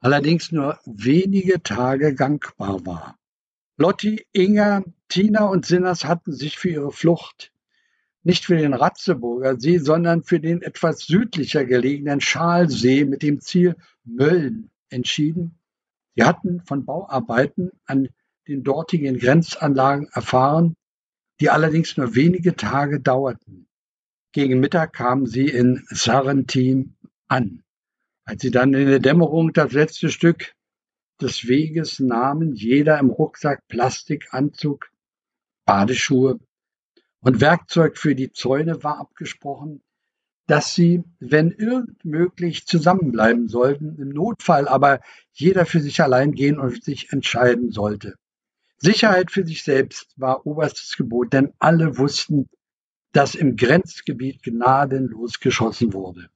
allerdings 0.00 0.52
nur 0.52 0.78
wenige 0.84 1.62
Tage 1.62 2.14
gangbar 2.14 2.84
war. 2.84 3.17
Lotti, 3.78 4.26
Inga, 4.32 4.82
Tina 5.08 5.46
und 5.46 5.64
Sinners 5.64 6.04
hatten 6.04 6.32
sich 6.32 6.58
für 6.58 6.68
ihre 6.68 6.92
Flucht 6.92 7.52
nicht 8.28 8.44
für 8.44 8.56
den 8.56 8.74
Ratzeburger 8.74 9.58
See, 9.58 9.78
sondern 9.78 10.22
für 10.22 10.38
den 10.38 10.60
etwas 10.60 10.98
südlicher 11.06 11.64
gelegenen 11.64 12.20
Schalsee 12.20 13.06
mit 13.06 13.22
dem 13.22 13.40
Ziel 13.40 13.76
Mölln 14.04 14.70
entschieden. 14.90 15.58
Sie 16.14 16.24
hatten 16.24 16.60
von 16.66 16.84
Bauarbeiten 16.84 17.70
an 17.86 18.08
den 18.46 18.64
dortigen 18.64 19.18
Grenzanlagen 19.18 20.08
erfahren, 20.12 20.74
die 21.40 21.48
allerdings 21.48 21.96
nur 21.96 22.14
wenige 22.14 22.56
Tage 22.56 23.00
dauerten. 23.00 23.66
Gegen 24.32 24.60
Mittag 24.60 24.92
kamen 24.92 25.26
sie 25.26 25.48
in 25.48 25.84
Sarrentin 25.88 26.96
an. 27.28 27.62
Als 28.24 28.42
sie 28.42 28.50
dann 28.50 28.74
in 28.74 28.88
der 28.88 28.98
Dämmerung 28.98 29.52
das 29.52 29.72
letzte 29.72 30.10
Stück 30.10 30.54
des 31.20 31.48
Weges 31.48 32.00
nahmen, 32.00 32.54
jeder 32.54 32.98
im 32.98 33.10
Rucksack 33.10 33.66
Plastikanzug, 33.68 34.90
Badeschuhe 35.64 36.38
und 37.20 37.40
Werkzeug 37.40 37.98
für 37.98 38.14
die 38.14 38.32
Zäune 38.32 38.82
war 38.82 38.98
abgesprochen, 38.98 39.82
dass 40.46 40.74
sie, 40.74 41.04
wenn 41.20 41.50
irgend 41.50 42.04
möglich, 42.04 42.66
zusammenbleiben 42.66 43.48
sollten, 43.48 43.96
im 43.98 44.08
Notfall 44.08 44.66
aber 44.66 45.00
jeder 45.32 45.66
für 45.66 45.80
sich 45.80 46.00
allein 46.00 46.32
gehen 46.32 46.58
und 46.58 46.82
sich 46.82 47.12
entscheiden 47.12 47.70
sollte. 47.70 48.14
Sicherheit 48.78 49.30
für 49.30 49.44
sich 49.44 49.62
selbst 49.62 50.14
war 50.16 50.46
oberstes 50.46 50.96
Gebot, 50.96 51.32
denn 51.32 51.52
alle 51.58 51.98
wussten, 51.98 52.48
dass 53.12 53.34
im 53.34 53.56
Grenzgebiet 53.56 54.42
gnadenlos 54.42 55.40
geschossen 55.40 55.92
wurde. 55.92 56.30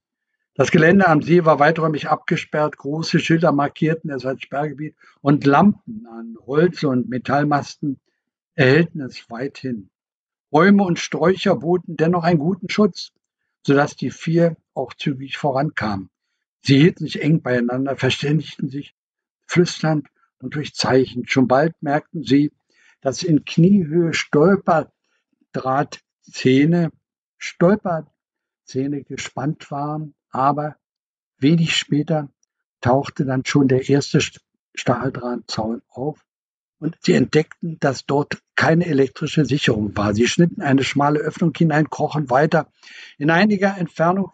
Das 0.55 0.69
Gelände 0.69 1.07
am 1.07 1.23
See 1.23 1.45
war 1.45 1.57
weiträumig 1.57 2.09
abgesperrt, 2.09 2.77
große 2.77 3.19
Schilder 3.19 3.51
markierten 3.51 4.11
es 4.11 4.23
als 4.23 4.43
Sperrgebiet 4.43 4.95
und 5.19 5.45
Lampen 5.45 6.05
an 6.05 6.37
Holz- 6.45 6.83
und 6.83 7.09
Metallmasten 7.09 7.99
erhellten 8.53 9.01
es 9.01 9.31
weithin. 9.31 9.89
Bäume 10.51 10.83
und 10.83 10.99
Sträucher 10.99 11.55
boten 11.55 11.97
dennoch 11.97 12.23
einen 12.23 12.37
guten 12.37 12.69
Schutz, 12.69 13.13
sodass 13.65 13.95
die 13.95 14.11
vier 14.11 14.55
auch 14.75 14.93
zügig 14.93 15.37
vorankamen. 15.37 16.11
Sie 16.61 16.77
hielten 16.77 17.05
sich 17.05 17.23
eng 17.23 17.41
beieinander, 17.41 17.97
verständigten 17.97 18.69
sich, 18.69 18.93
flüsternd 19.47 20.07
und 20.37 20.53
durch 20.53 20.75
Zeichen. 20.75 21.27
Schon 21.27 21.47
bald 21.47 21.73
merkten 21.81 22.23
sie, 22.23 22.51
dass 23.01 23.23
in 23.23 23.43
Kniehöhe 23.43 24.13
Stolperdrahtzähne, 24.13 26.91
Stolperzähne 27.39 29.03
gespannt 29.03 29.71
waren, 29.71 30.13
aber 30.33 30.75
wenig 31.37 31.75
später 31.75 32.29
tauchte 32.81 33.25
dann 33.25 33.45
schon 33.45 33.67
der 33.67 33.87
erste 33.89 34.19
Stahldrahtzaun 34.75 35.81
auf 35.87 36.25
und 36.79 36.97
sie 37.01 37.13
entdeckten, 37.13 37.79
dass 37.79 38.05
dort 38.05 38.39
keine 38.55 38.85
elektrische 38.87 39.45
Sicherung 39.45 39.95
war. 39.95 40.13
Sie 40.13 40.27
schnitten 40.27 40.61
eine 40.61 40.83
schmale 40.83 41.19
Öffnung 41.19 41.53
hinein, 41.55 41.89
krochen 41.89 42.29
weiter. 42.29 42.67
In 43.17 43.29
einiger 43.29 43.77
Entfernung 43.77 44.31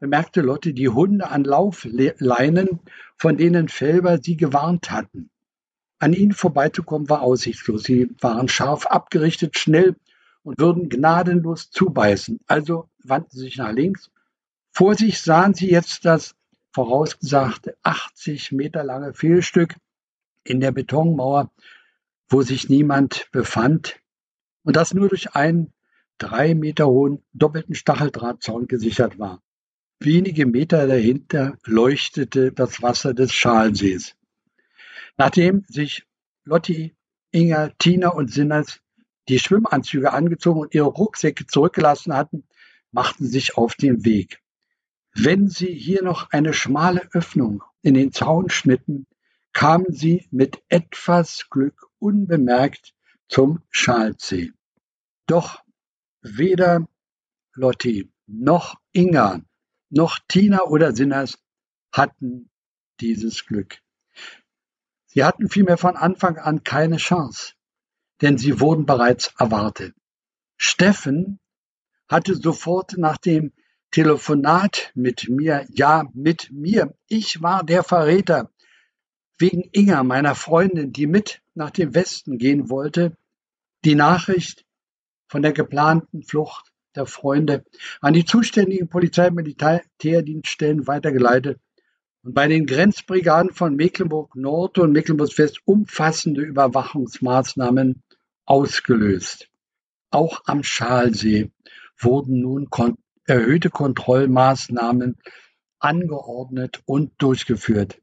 bemerkte 0.00 0.40
Lotte 0.40 0.74
die 0.74 0.88
Hunde 0.88 1.28
an 1.28 1.44
Laufleinen, 1.44 2.80
von 3.16 3.36
denen 3.36 3.68
Felber 3.68 4.18
sie 4.18 4.36
gewarnt 4.36 4.90
hatten. 4.90 5.30
An 5.98 6.12
ihnen 6.12 6.32
vorbeizukommen 6.32 7.08
war 7.08 7.22
aussichtslos. 7.22 7.84
Sie 7.84 8.10
waren 8.20 8.48
scharf 8.48 8.86
abgerichtet, 8.86 9.58
schnell 9.58 9.96
und 10.42 10.58
würden 10.58 10.88
gnadenlos 10.88 11.70
zubeißen. 11.70 12.40
Also 12.46 12.88
wandten 13.02 13.38
sie 13.38 13.44
sich 13.44 13.56
nach 13.56 13.72
links. 13.72 14.10
Vor 14.76 14.94
sich 14.94 15.22
sahen 15.22 15.54
sie 15.54 15.70
jetzt 15.70 16.04
das 16.04 16.34
vorausgesagte 16.70 17.78
80 17.82 18.52
Meter 18.52 18.84
lange 18.84 19.14
Fehlstück 19.14 19.74
in 20.44 20.60
der 20.60 20.70
Betonmauer, 20.70 21.50
wo 22.28 22.42
sich 22.42 22.68
niemand 22.68 23.26
befand 23.32 23.98
und 24.64 24.76
das 24.76 24.92
nur 24.92 25.08
durch 25.08 25.34
einen 25.34 25.72
drei 26.18 26.54
Meter 26.54 26.88
hohen 26.88 27.22
doppelten 27.32 27.74
Stacheldrahtzaun 27.74 28.66
gesichert 28.66 29.18
war. 29.18 29.42
Wenige 29.98 30.44
Meter 30.44 30.86
dahinter 30.86 31.56
leuchtete 31.64 32.52
das 32.52 32.82
Wasser 32.82 33.14
des 33.14 33.32
Schalsees. 33.32 34.14
Nachdem 35.16 35.64
sich 35.68 36.04
Lotti, 36.44 36.94
Inga, 37.30 37.70
Tina 37.78 38.10
und 38.10 38.30
Sinners 38.30 38.82
die 39.30 39.38
Schwimmanzüge 39.38 40.12
angezogen 40.12 40.60
und 40.60 40.74
ihre 40.74 40.88
Rucksäcke 40.88 41.46
zurückgelassen 41.46 42.12
hatten, 42.12 42.44
machten 42.92 43.24
sie 43.24 43.30
sich 43.30 43.56
auf 43.56 43.74
den 43.74 44.04
Weg. 44.04 44.42
Wenn 45.18 45.48
sie 45.48 45.72
hier 45.72 46.02
noch 46.02 46.28
eine 46.30 46.52
schmale 46.52 47.08
Öffnung 47.12 47.64
in 47.80 47.94
den 47.94 48.12
Zaun 48.12 48.50
schnitten, 48.50 49.06
kamen 49.54 49.86
sie 49.88 50.28
mit 50.30 50.62
etwas 50.68 51.48
Glück 51.48 51.86
unbemerkt 51.98 52.94
zum 53.26 53.62
Schalsee. 53.70 54.52
Doch 55.26 55.62
weder 56.20 56.86
Lotti 57.54 58.12
noch 58.26 58.78
Inga 58.92 59.40
noch 59.88 60.18
Tina 60.28 60.64
oder 60.64 60.94
Sinners 60.94 61.38
hatten 61.92 62.50
dieses 63.00 63.46
Glück. 63.46 63.78
Sie 65.06 65.24
hatten 65.24 65.48
vielmehr 65.48 65.78
von 65.78 65.96
Anfang 65.96 66.36
an 66.36 66.62
keine 66.62 66.98
Chance, 66.98 67.54
denn 68.20 68.36
sie 68.36 68.60
wurden 68.60 68.84
bereits 68.84 69.32
erwartet. 69.38 69.94
Steffen 70.58 71.40
hatte 72.06 72.34
sofort 72.34 72.98
nach 72.98 73.16
dem 73.16 73.54
Telefonat 73.90 74.92
mit 74.94 75.28
mir, 75.28 75.66
ja, 75.70 76.04
mit 76.12 76.50
mir, 76.50 76.94
ich 77.08 77.42
war 77.42 77.64
der 77.64 77.82
Verräter, 77.82 78.50
wegen 79.38 79.68
Inga, 79.72 80.02
meiner 80.02 80.34
Freundin, 80.34 80.92
die 80.92 81.06
mit 81.06 81.42
nach 81.54 81.70
dem 81.70 81.94
Westen 81.94 82.38
gehen 82.38 82.70
wollte, 82.70 83.16
die 83.84 83.94
Nachricht 83.94 84.64
von 85.28 85.42
der 85.42 85.52
geplanten 85.52 86.22
Flucht 86.22 86.72
der 86.94 87.06
Freunde 87.06 87.64
an 88.00 88.14
die 88.14 88.24
zuständigen 88.24 88.88
Polizei- 88.88 89.28
und 89.28 89.34
Militärdienststellen 89.34 90.86
weitergeleitet. 90.86 91.60
Und 92.22 92.34
bei 92.34 92.48
den 92.48 92.66
Grenzbrigaden 92.66 93.52
von 93.52 93.76
Mecklenburg-Nord 93.76 94.78
und 94.78 94.92
Mecklenburg-West 94.92 95.60
umfassende 95.64 96.40
Überwachungsmaßnahmen 96.42 98.02
ausgelöst. 98.46 99.48
Auch 100.10 100.40
am 100.46 100.62
Schalsee 100.62 101.50
wurden 101.98 102.40
nun 102.40 102.70
kon 102.70 102.96
erhöhte 103.26 103.70
Kontrollmaßnahmen 103.70 105.18
angeordnet 105.78 106.82
und 106.86 107.12
durchgeführt. 107.18 108.00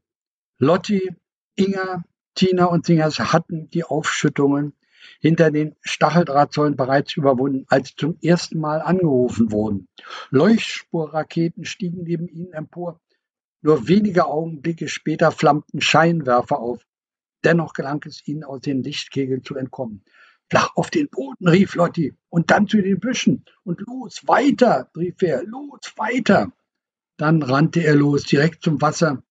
Lotti, 0.58 1.10
Inga, 1.56 2.04
Tina 2.34 2.66
und 2.66 2.86
Singers 2.86 3.18
hatten 3.18 3.68
die 3.70 3.84
Aufschüttungen 3.84 4.74
hinter 5.20 5.50
den 5.50 5.76
Stacheldrahtzäunen 5.82 6.76
bereits 6.76 7.16
überwunden, 7.16 7.66
als 7.68 7.88
sie 7.88 7.96
zum 7.96 8.18
ersten 8.22 8.58
Mal 8.58 8.80
angerufen 8.80 9.52
wurden. 9.52 9.88
Leuchtspurraketen 10.30 11.64
stiegen 11.64 12.04
neben 12.04 12.28
ihnen 12.28 12.52
empor 12.52 13.00
nur 13.64 13.88
wenige 13.88 14.26
Augenblicke 14.26 14.88
später 14.88 15.32
flammten 15.32 15.80
Scheinwerfer 15.80 16.58
auf. 16.58 16.86
Dennoch 17.44 17.72
gelang 17.72 18.04
es 18.06 18.26
ihnen, 18.28 18.44
aus 18.44 18.60
den 18.60 18.82
Lichtkegeln 18.82 19.42
zu 19.42 19.56
entkommen. 19.56 20.04
Flach 20.50 20.70
auf 20.76 20.90
den 20.90 21.08
Boden, 21.08 21.48
rief 21.48 21.74
Lotti, 21.74 22.14
und 22.28 22.50
dann 22.50 22.68
zu 22.68 22.80
den 22.80 23.00
Büschen. 23.00 23.44
Und 23.64 23.80
los, 23.80 24.22
weiter, 24.26 24.90
rief 24.96 25.22
er, 25.22 25.42
los, 25.44 25.92
weiter. 25.96 26.52
Dann 27.16 27.42
rannte 27.42 27.80
er 27.80 27.94
los, 27.94 28.24
direkt 28.24 28.62
zum 28.62 28.80
Wasser, 28.80 29.22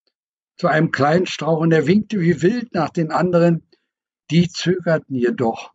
zu 0.57 0.67
einem 0.67 0.91
kleinen 0.91 1.25
Strauch, 1.25 1.59
und 1.59 1.71
er 1.71 1.87
winkte 1.87 2.19
wie 2.19 2.41
wild 2.41 2.73
nach 2.73 2.89
den 2.89 3.11
anderen. 3.11 3.63
Die 4.31 4.49
zögerten 4.49 5.15
jedoch, 5.15 5.73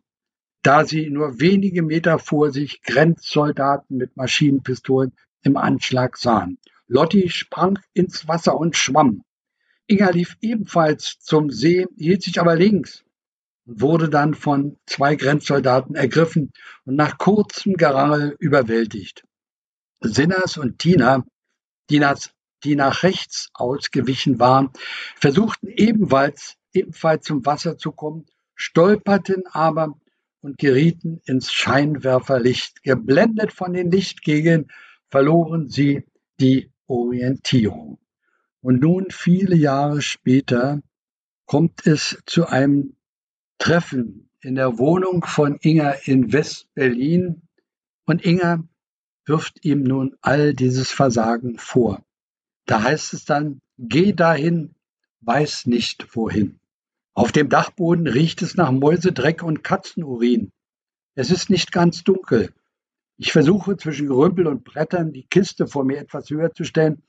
da 0.63 0.85
sie 0.85 1.09
nur 1.09 1.39
wenige 1.39 1.83
Meter 1.83 2.19
vor 2.19 2.51
sich 2.51 2.81
Grenzsoldaten 2.81 3.97
mit 3.97 4.17
Maschinenpistolen 4.17 5.13
im 5.43 5.55
Anschlag 5.55 6.17
sahen. 6.17 6.57
Lotti 6.87 7.29
sprang 7.29 7.79
ins 7.93 8.27
Wasser 8.27 8.57
und 8.57 8.75
schwamm. 8.75 9.23
Inga 9.87 10.09
lief 10.09 10.37
ebenfalls 10.41 11.17
zum 11.19 11.49
See, 11.51 11.85
hielt 11.95 12.23
sich 12.23 12.39
aber 12.39 12.55
links 12.55 13.05
wurde 13.71 14.09
dann 14.09 14.33
von 14.33 14.77
zwei 14.85 15.15
Grenzsoldaten 15.15 15.95
ergriffen 15.95 16.51
und 16.85 16.95
nach 16.95 17.17
kurzem 17.17 17.73
Gerangel 17.73 18.35
überwältigt. 18.39 19.23
Sinners 20.01 20.57
und 20.57 20.79
Tina, 20.79 21.25
die 21.89 21.99
nach, 21.99 22.17
die 22.63 22.75
nach 22.75 23.03
rechts 23.03 23.49
ausgewichen 23.53 24.39
waren, 24.39 24.71
versuchten 25.15 25.67
ebenfalls, 25.67 26.55
ebenfalls 26.73 27.25
zum 27.25 27.45
Wasser 27.45 27.77
zu 27.77 27.91
kommen, 27.91 28.25
stolperten 28.55 29.43
aber 29.51 29.99
und 30.41 30.57
gerieten 30.57 31.21
ins 31.25 31.51
Scheinwerferlicht. 31.51 32.83
Geblendet 32.83 33.51
von 33.51 33.73
den 33.73 33.91
Lichtkegeln 33.91 34.71
verloren 35.09 35.69
sie 35.69 36.05
die 36.39 36.71
Orientierung. 36.87 37.99
Und 38.61 38.81
nun, 38.81 39.07
viele 39.09 39.55
Jahre 39.55 40.01
später, 40.01 40.81
kommt 41.45 41.85
es 41.85 42.21
zu 42.25 42.47
einem 42.47 42.95
Treffen 43.59 44.29
in 44.41 44.55
der 44.55 44.79
Wohnung 44.79 45.23
von 45.23 45.59
Inga 45.61 45.91
in 46.05 46.33
West-Berlin 46.33 47.41
und 48.05 48.25
Inga 48.25 48.63
wirft 49.25 49.63
ihm 49.63 49.83
nun 49.83 50.15
all 50.21 50.53
dieses 50.53 50.89
Versagen 50.89 51.59
vor. 51.59 52.03
Da 52.65 52.81
heißt 52.83 53.13
es 53.13 53.25
dann, 53.25 53.61
geh 53.77 54.13
dahin, 54.13 54.75
weiß 55.21 55.67
nicht 55.67 56.15
wohin. 56.15 56.59
Auf 57.13 57.31
dem 57.31 57.49
Dachboden 57.49 58.07
riecht 58.07 58.41
es 58.41 58.55
nach 58.55 58.71
Mäusedreck 58.71 59.43
und 59.43 59.63
Katzenurin. 59.63 60.51
Es 61.15 61.29
ist 61.29 61.49
nicht 61.49 61.71
ganz 61.71 62.03
dunkel. 62.03 62.53
Ich 63.17 63.33
versuche 63.33 63.75
zwischen 63.75 64.07
Gerümpel 64.07 64.47
und 64.47 64.63
Brettern 64.63 65.11
die 65.11 65.27
Kiste 65.27 65.67
vor 65.67 65.83
mir 65.83 65.97
etwas 65.97 66.29
höher 66.29 66.53
zu 66.53 66.63
stellen 66.63 67.03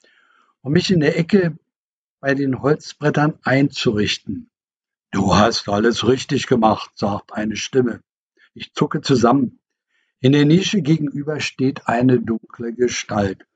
und 0.62 0.72
mich 0.72 0.90
in 0.90 1.00
der 1.00 1.16
Ecke 1.16 1.56
bei 2.18 2.34
den 2.34 2.60
Holzbrettern 2.60 3.38
einzurichten. 3.44 4.49
Du 5.10 5.34
hast 5.34 5.68
alles 5.68 6.06
richtig 6.06 6.46
gemacht, 6.46 6.92
sagt 6.96 7.32
eine 7.32 7.56
Stimme. 7.56 8.02
Ich 8.54 8.72
zucke 8.74 9.00
zusammen. 9.00 9.60
In 10.20 10.32
der 10.32 10.44
Nische 10.44 10.82
gegenüber 10.82 11.40
steht 11.40 11.88
eine 11.88 12.20
dunkle 12.20 12.72
Gestalt. 12.72 13.46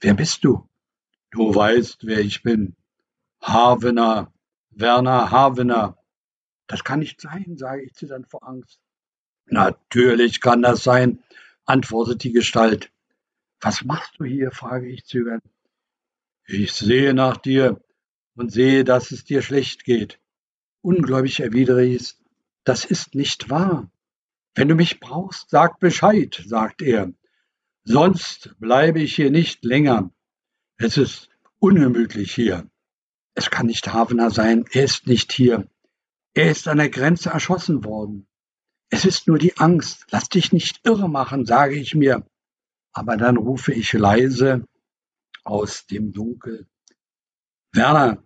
Wer 0.00 0.14
bist 0.14 0.44
du? 0.44 0.68
Du 1.30 1.54
weißt, 1.54 2.06
wer 2.06 2.18
ich 2.20 2.42
bin. 2.42 2.76
Havener, 3.40 4.32
Werner 4.70 5.30
Havener. 5.30 5.96
Das 6.66 6.84
kann 6.84 6.98
nicht 6.98 7.20
sein, 7.20 7.56
sage 7.56 7.82
ich 7.84 7.94
zitternd 7.94 8.28
vor 8.28 8.46
Angst. 8.46 8.80
Natürlich 9.46 10.40
kann 10.40 10.62
das 10.62 10.84
sein, 10.84 11.22
antwortet 11.64 12.24
die 12.24 12.32
Gestalt. 12.32 12.92
Was 13.60 13.84
machst 13.84 14.14
du 14.18 14.24
hier? 14.24 14.50
frage 14.50 14.88
ich 14.88 15.04
zögernd. 15.04 15.42
Ich 16.46 16.72
sehe 16.72 17.14
nach 17.14 17.36
dir 17.36 17.80
und 18.34 18.52
sehe, 18.52 18.84
dass 18.84 19.12
es 19.12 19.24
dir 19.24 19.42
schlecht 19.42 19.84
geht. 19.84 20.20
Ungläubig 20.82 21.40
erwidere 21.40 21.84
ich, 21.84 22.14
das 22.64 22.84
ist 22.84 23.14
nicht 23.14 23.50
wahr. 23.50 23.90
Wenn 24.54 24.68
du 24.68 24.74
mich 24.74 25.00
brauchst, 25.00 25.50
sag 25.50 25.78
Bescheid, 25.78 26.42
sagt 26.46 26.82
er. 26.82 27.12
Sonst 27.84 28.54
bleibe 28.58 29.00
ich 29.00 29.14
hier 29.14 29.30
nicht 29.30 29.64
länger. 29.64 30.10
Es 30.76 30.96
ist 30.96 31.28
ungemütlich 31.58 32.34
hier. 32.34 32.68
Es 33.34 33.50
kann 33.50 33.66
nicht 33.66 33.92
Havener 33.92 34.30
sein, 34.30 34.64
er 34.72 34.84
ist 34.84 35.06
nicht 35.06 35.32
hier. 35.32 35.68
Er 36.34 36.50
ist 36.50 36.68
an 36.68 36.78
der 36.78 36.90
Grenze 36.90 37.30
erschossen 37.30 37.84
worden. 37.84 38.26
Es 38.88 39.04
ist 39.04 39.28
nur 39.28 39.38
die 39.38 39.56
Angst. 39.56 40.06
Lass 40.10 40.28
dich 40.28 40.52
nicht 40.52 40.80
irre 40.84 41.08
machen, 41.08 41.46
sage 41.46 41.76
ich 41.76 41.94
mir. 41.94 42.26
Aber 42.92 43.16
dann 43.16 43.36
rufe 43.36 43.72
ich 43.72 43.92
leise 43.92 44.66
aus 45.44 45.86
dem 45.86 46.12
Dunkel. 46.12 46.66
Werner. 47.72 48.22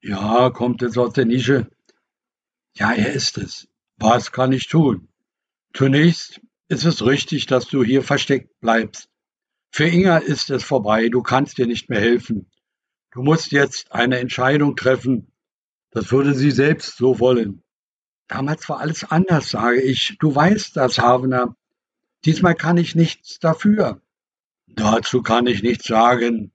Ja, 0.00 0.50
kommt 0.50 0.82
jetzt 0.82 0.98
aus 0.98 1.12
der 1.12 1.24
Nische. 1.24 1.70
Ja, 2.74 2.92
er 2.92 3.12
ist 3.12 3.38
es. 3.38 3.68
Was 3.96 4.32
kann 4.32 4.52
ich 4.52 4.68
tun? 4.68 5.08
Zunächst 5.74 6.40
ist 6.68 6.84
es 6.84 7.04
richtig, 7.04 7.46
dass 7.46 7.66
du 7.66 7.84
hier 7.84 8.02
versteckt 8.02 8.58
bleibst. 8.60 9.08
Für 9.70 9.86
Inga 9.86 10.18
ist 10.18 10.50
es 10.50 10.64
vorbei, 10.64 11.08
du 11.08 11.22
kannst 11.22 11.58
dir 11.58 11.66
nicht 11.66 11.88
mehr 11.88 12.00
helfen. 12.00 12.50
Du 13.10 13.22
musst 13.22 13.52
jetzt 13.52 13.92
eine 13.92 14.18
Entscheidung 14.18 14.76
treffen. 14.76 15.32
Das 15.90 16.10
würde 16.10 16.34
sie 16.34 16.50
selbst 16.50 16.96
so 16.96 17.20
wollen. 17.20 17.62
Damals 18.26 18.68
war 18.68 18.80
alles 18.80 19.04
anders, 19.04 19.50
sage 19.50 19.82
ich. 19.82 20.16
Du 20.18 20.34
weißt 20.34 20.76
das, 20.76 20.98
Havener. 20.98 21.54
Diesmal 22.24 22.54
kann 22.54 22.78
ich 22.78 22.94
nichts 22.94 23.38
dafür. 23.38 24.00
Dazu 24.66 25.22
kann 25.22 25.46
ich 25.46 25.62
nichts 25.62 25.86
sagen. 25.86 26.52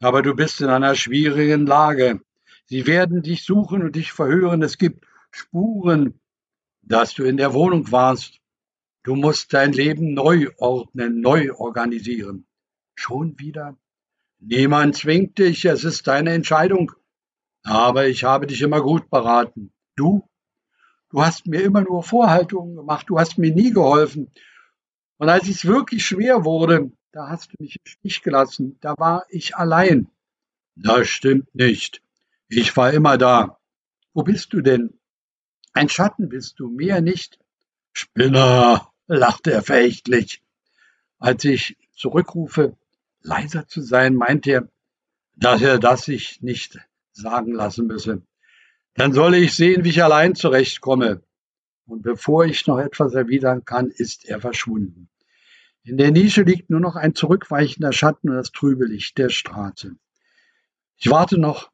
Aber 0.00 0.22
du 0.22 0.34
bist 0.34 0.62
in 0.62 0.68
einer 0.68 0.94
schwierigen 0.94 1.66
Lage. 1.66 2.20
Sie 2.64 2.86
werden 2.86 3.22
dich 3.22 3.44
suchen 3.44 3.82
und 3.82 3.96
dich 3.96 4.12
verhören. 4.12 4.62
Es 4.62 4.78
gibt 4.78 5.04
Spuren, 5.30 6.20
dass 6.82 7.14
du 7.14 7.24
in 7.24 7.36
der 7.36 7.54
Wohnung 7.54 7.90
warst. 7.92 8.40
Du 9.02 9.14
musst 9.14 9.52
dein 9.52 9.72
Leben 9.72 10.12
neu 10.12 10.48
ordnen, 10.58 11.20
neu 11.20 11.52
organisieren. 11.54 12.46
Schon 12.94 13.38
wieder? 13.38 13.78
Niemand 14.38 14.96
zwingt 14.96 15.38
dich, 15.38 15.64
es 15.64 15.84
ist 15.84 16.06
deine 16.06 16.32
Entscheidung. 16.32 16.92
Aber 17.62 18.08
ich 18.08 18.24
habe 18.24 18.46
dich 18.46 18.62
immer 18.62 18.80
gut 18.80 19.10
beraten. 19.10 19.72
Du? 19.96 20.28
Du 21.10 21.22
hast 21.22 21.46
mir 21.46 21.62
immer 21.62 21.82
nur 21.82 22.02
Vorhaltungen 22.02 22.76
gemacht, 22.76 23.06
du 23.08 23.18
hast 23.18 23.36
mir 23.38 23.52
nie 23.54 23.70
geholfen. 23.70 24.30
Und 25.18 25.28
als 25.28 25.48
es 25.48 25.64
wirklich 25.64 26.06
schwer 26.06 26.44
wurde, 26.44 26.92
da 27.12 27.28
hast 27.28 27.52
du 27.52 27.56
mich 27.58 27.76
im 27.76 27.86
Stich 27.86 28.22
gelassen, 28.22 28.78
da 28.80 28.94
war 28.96 29.26
ich 29.28 29.56
allein. 29.56 30.08
Das 30.76 31.08
stimmt 31.08 31.54
nicht. 31.54 32.02
Ich 32.48 32.76
war 32.76 32.92
immer 32.92 33.18
da. 33.18 33.58
Wo 34.14 34.22
bist 34.22 34.52
du 34.52 34.60
denn? 34.60 34.99
Ein 35.72 35.88
Schatten 35.88 36.28
bist 36.28 36.58
du, 36.58 36.68
mehr 36.68 37.00
nicht. 37.00 37.38
Spinner, 37.92 38.90
lachte 39.06 39.52
er 39.52 39.62
verächtlich. 39.62 40.42
Als 41.18 41.44
ich 41.44 41.76
zurückrufe, 41.94 42.76
leiser 43.22 43.66
zu 43.66 43.80
sein, 43.80 44.14
meint 44.14 44.46
er, 44.46 44.68
dass 45.36 45.62
er 45.62 45.78
das 45.78 46.04
sich 46.04 46.40
nicht 46.42 46.78
sagen 47.12 47.52
lassen 47.52 47.86
müsse. 47.86 48.22
Dann 48.94 49.12
solle 49.12 49.38
ich 49.38 49.54
sehen, 49.54 49.84
wie 49.84 49.90
ich 49.90 50.02
allein 50.02 50.34
zurechtkomme. 50.34 51.22
Und 51.86 52.02
bevor 52.02 52.44
ich 52.44 52.66
noch 52.66 52.78
etwas 52.78 53.14
erwidern 53.14 53.64
kann, 53.64 53.90
ist 53.90 54.24
er 54.24 54.40
verschwunden. 54.40 55.08
In 55.82 55.96
der 55.96 56.10
Nische 56.10 56.42
liegt 56.42 56.70
nur 56.70 56.80
noch 56.80 56.96
ein 56.96 57.14
zurückweichender 57.14 57.92
Schatten 57.92 58.30
und 58.30 58.36
das 58.36 58.52
trübe 58.52 58.84
Licht 58.84 59.18
der 59.18 59.30
Straße. 59.30 59.96
Ich 60.96 61.10
warte 61.10 61.38
noch 61.38 61.70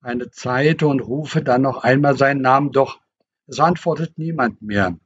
eine 0.00 0.30
Zeit 0.30 0.82
und 0.82 1.00
rufe 1.00 1.42
dann 1.42 1.62
noch 1.62 1.82
einmal 1.82 2.16
seinen 2.16 2.42
Namen, 2.42 2.70
doch 2.70 3.00
es 3.46 3.60
antwortet 3.60 4.18
niemand 4.18 4.62
mehr. 4.62 4.98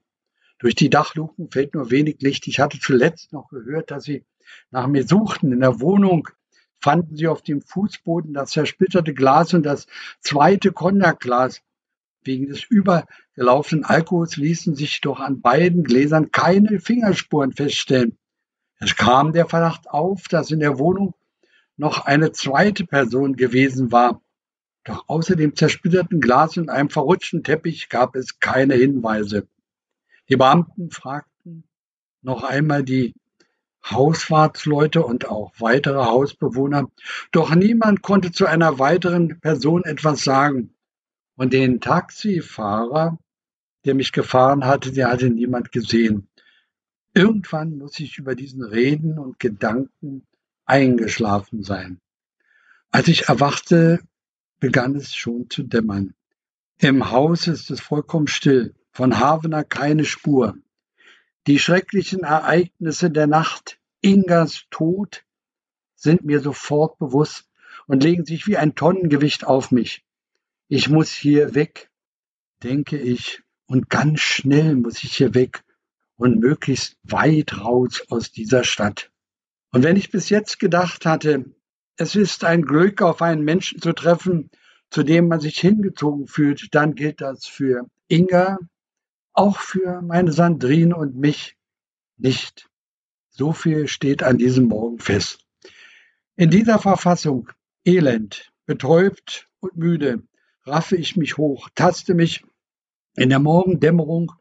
Durch 0.59 0.75
die 0.75 0.91
Dachluken 0.91 1.51
fällt 1.51 1.75
nur 1.75 1.91
wenig 1.91 2.21
Licht. 2.21 2.47
Ich 2.47 2.61
hatte 2.61 2.79
zuletzt 2.79 3.33
noch 3.33 3.49
gehört, 3.49 3.91
dass 3.91 4.05
sie 4.05 4.25
nach 4.71 4.87
mir 4.87 5.07
suchten. 5.07 5.53
In 5.53 5.61
der 5.61 5.81
Wohnung 5.81 6.29
fanden 6.81 7.17
sie 7.17 7.29
auf 7.29 7.43
dem 7.43 7.63
Fußboden 7.63 8.35
das 8.35 8.51
zersplitterte 8.51 9.15
Glas 9.15 9.55
und 9.55 9.65
das 9.65 9.87
zweite 10.21 10.73
Konjakglas. 10.73 11.63
Wegen 12.23 12.49
des 12.49 12.65
übergelaufenen 12.65 13.87
Alkohols 13.87 14.37
ließen 14.37 14.75
sich 14.75 15.01
doch 15.01 15.21
an 15.21 15.41
beiden 15.41 15.85
Gläsern 15.85 16.31
keine 16.31 16.79
Fingerspuren 16.79 17.53
feststellen. 17.53 18.19
Es 18.79 18.95
kam 18.95 19.33
der 19.33 19.47
Verdacht 19.47 19.89
auf, 19.89 20.25
dass 20.29 20.51
in 20.51 20.61
der 20.61 20.79
Wohnung 20.79 21.15
noch 21.79 22.05
eine 22.05 22.33
zweite 22.33 22.85
Person 22.85 23.37
gewesen 23.37 23.91
war. 23.91 24.21
Doch 24.85 25.09
außer 25.09 25.37
dem 25.37 25.55
zersplitterten 25.55 26.21
Glas 26.21 26.57
und 26.57 26.71
einem 26.71 26.91
verrutschten 26.91 27.43
Teppich 27.43 27.89
gab 27.89 28.17
es 28.17 28.41
keine 28.41 28.75
Hinweise. 28.75 29.47
Die 30.29 30.37
Beamten 30.37 30.91
fragten 30.91 31.65
noch 32.23 32.45
einmal 32.45 32.83
die 32.83 33.15
Hausfahrtsleute 33.85 35.05
und 35.05 35.29
auch 35.29 35.53
weitere 35.59 36.05
Hausbewohner, 36.05 36.91
doch 37.33 37.55
niemand 37.55 38.03
konnte 38.03 38.31
zu 38.31 38.47
einer 38.47 38.79
weiteren 38.79 39.41
Person 39.41 39.85
etwas 39.85 40.23
sagen. 40.23 40.75
Und 41.37 41.53
den 41.55 41.81
Taxifahrer, 41.81 43.19
der 43.87 43.95
mich 43.95 44.13
gefahren 44.13 44.67
hatte, 44.67 44.93
der 44.93 45.09
hatte 45.11 45.31
niemand 45.31 45.73
gesehen. 45.73 46.29
Irgendwann 47.15 47.79
muss 47.79 47.99
ich 47.99 48.19
über 48.19 48.35
diesen 48.35 48.63
Reden 48.63 49.19
und 49.19 49.39
Gedanken 49.39 50.27
eingeschlafen 50.67 51.63
sein. 51.65 51.99
Als 52.91 53.09
ich 53.09 53.29
erwachte, 53.29 54.01
begann 54.61 54.95
es 54.95 55.15
schon 55.15 55.51
zu 55.51 55.63
dämmern. 55.63 56.15
Im 56.79 57.11
Haus 57.11 57.47
ist 57.47 57.71
es 57.71 57.81
vollkommen 57.81 58.27
still. 58.27 58.75
Von 58.93 59.19
Havener 59.19 59.65
keine 59.65 60.05
Spur. 60.05 60.57
Die 61.47 61.59
schrecklichen 61.59 62.21
Ereignisse 62.21 63.11
der 63.11 63.27
Nacht, 63.27 63.79
Ingas 64.03 64.67
Tod, 64.71 65.25
sind 65.97 66.25
mir 66.25 66.41
sofort 66.41 66.99
bewusst 66.99 67.49
und 67.87 68.03
legen 68.03 68.25
sich 68.25 68.47
wie 68.47 68.57
ein 68.57 68.75
Tonnengewicht 68.75 69.45
auf 69.45 69.71
mich. 69.71 70.05
Ich 70.69 70.89
muss 70.89 71.11
hier 71.11 71.55
weg, 71.55 71.91
denke 72.63 72.99
ich, 72.99 73.43
und 73.67 73.89
ganz 73.89 74.21
schnell 74.21 74.77
muss 74.77 75.03
ich 75.03 75.17
hier 75.17 75.35
weg 75.35 75.65
und 76.17 76.39
möglichst 76.41 76.97
weit 77.03 77.59
raus 77.59 78.05
aus 78.11 78.33
dieser 78.33 78.65
Stadt. 78.65 79.11
Und 79.73 79.83
wenn 79.85 79.97
ich 79.97 80.11
bis 80.11 80.29
jetzt 80.29 80.59
gedacht 80.59 81.07
hatte, 81.07 81.45
es 82.01 82.15
ist 82.17 82.45
ein 82.45 82.63
Glück, 82.63 83.03
auf 83.03 83.21
einen 83.21 83.45
Menschen 83.45 83.83
zu 83.83 83.93
treffen, 83.93 84.51
zu 84.89 85.03
dem 85.03 85.29
man 85.29 85.39
sich 85.39 85.59
hingezogen 85.59 86.29
fühlt, 86.29 86.75
dann 86.75 86.95
gilt 86.95 87.21
das 87.21 87.45
für 87.45 87.87
Inga, 88.09 88.59
auch 89.35 89.59
für 89.59 90.01
meine 90.01 90.33
Sandrine 90.33 90.97
und 90.97 91.17
mich 91.17 91.59
nicht. 92.17 92.71
So 93.29 93.53
viel 93.53 93.87
steht 93.87 94.23
an 94.23 94.39
diesem 94.39 94.65
Morgen 94.65 94.99
fest. 94.99 95.45
In 96.37 96.49
dieser 96.49 96.79
Verfassung, 96.79 97.51
elend, 97.85 98.51
betäubt 98.65 99.51
und 99.61 99.77
müde, 99.77 100.23
raffe 100.65 100.97
ich 100.97 101.17
mich 101.17 101.37
hoch, 101.37 101.69
taste 101.75 102.15
mich 102.15 102.43
in 103.15 103.29
der 103.29 103.41
Morgendämmerung 103.41 104.33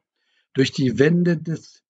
durch 0.53 0.71
die 0.71 0.97
Wände 0.97 1.35
des, 1.35 1.83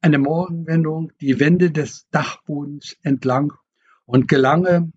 eine 0.00 0.18
Morgenwendung, 0.18 1.12
die 1.20 1.38
Wände 1.40 1.70
des 1.70 2.08
Dachbodens 2.10 2.96
entlang 3.02 3.52
und 4.06 4.26
gelange 4.26 4.90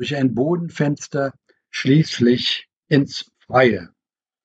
durch 0.00 0.16
ein 0.16 0.34
Bodenfenster 0.34 1.34
schließlich 1.68 2.70
ins 2.88 3.30
Freie. 3.46 3.90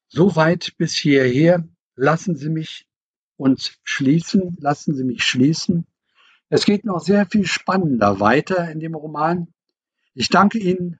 So 0.10 0.36
weit 0.36 0.74
bis 0.78 0.96
hierher 0.96 1.66
lassen 1.96 2.36
Sie 2.36 2.50
mich 2.50 2.90
uns 3.38 3.80
schließen, 3.86 4.58
lassen 4.60 4.96
Sie 4.96 5.06
mich 5.06 5.24
schließen. 5.24 5.88
Es 6.50 6.66
geht 6.66 6.84
noch 6.84 7.00
sehr 7.00 7.26
viel 7.26 7.48
spannender 7.48 8.20
weiter 8.20 8.70
in 8.70 8.82
dem 8.82 8.96
Roman. 8.96 9.48
Ich 10.14 10.28
danke 10.28 10.60
Ihnen 10.60 11.00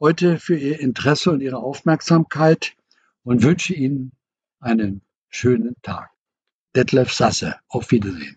heute 0.00 0.40
für 0.40 0.56
Ihr 0.56 0.80
Interesse 0.80 1.30
und 1.30 1.40
Ihre 1.40 1.58
Aufmerksamkeit 1.58 2.74
und 3.22 3.44
wünsche 3.44 3.72
Ihnen 3.72 4.10
einen 4.58 5.02
schönen 5.28 5.76
Tag. 5.82 6.10
Detlef 6.74 7.12
Sasse, 7.12 7.54
auf 7.68 7.92
Wiedersehen. 7.92 8.36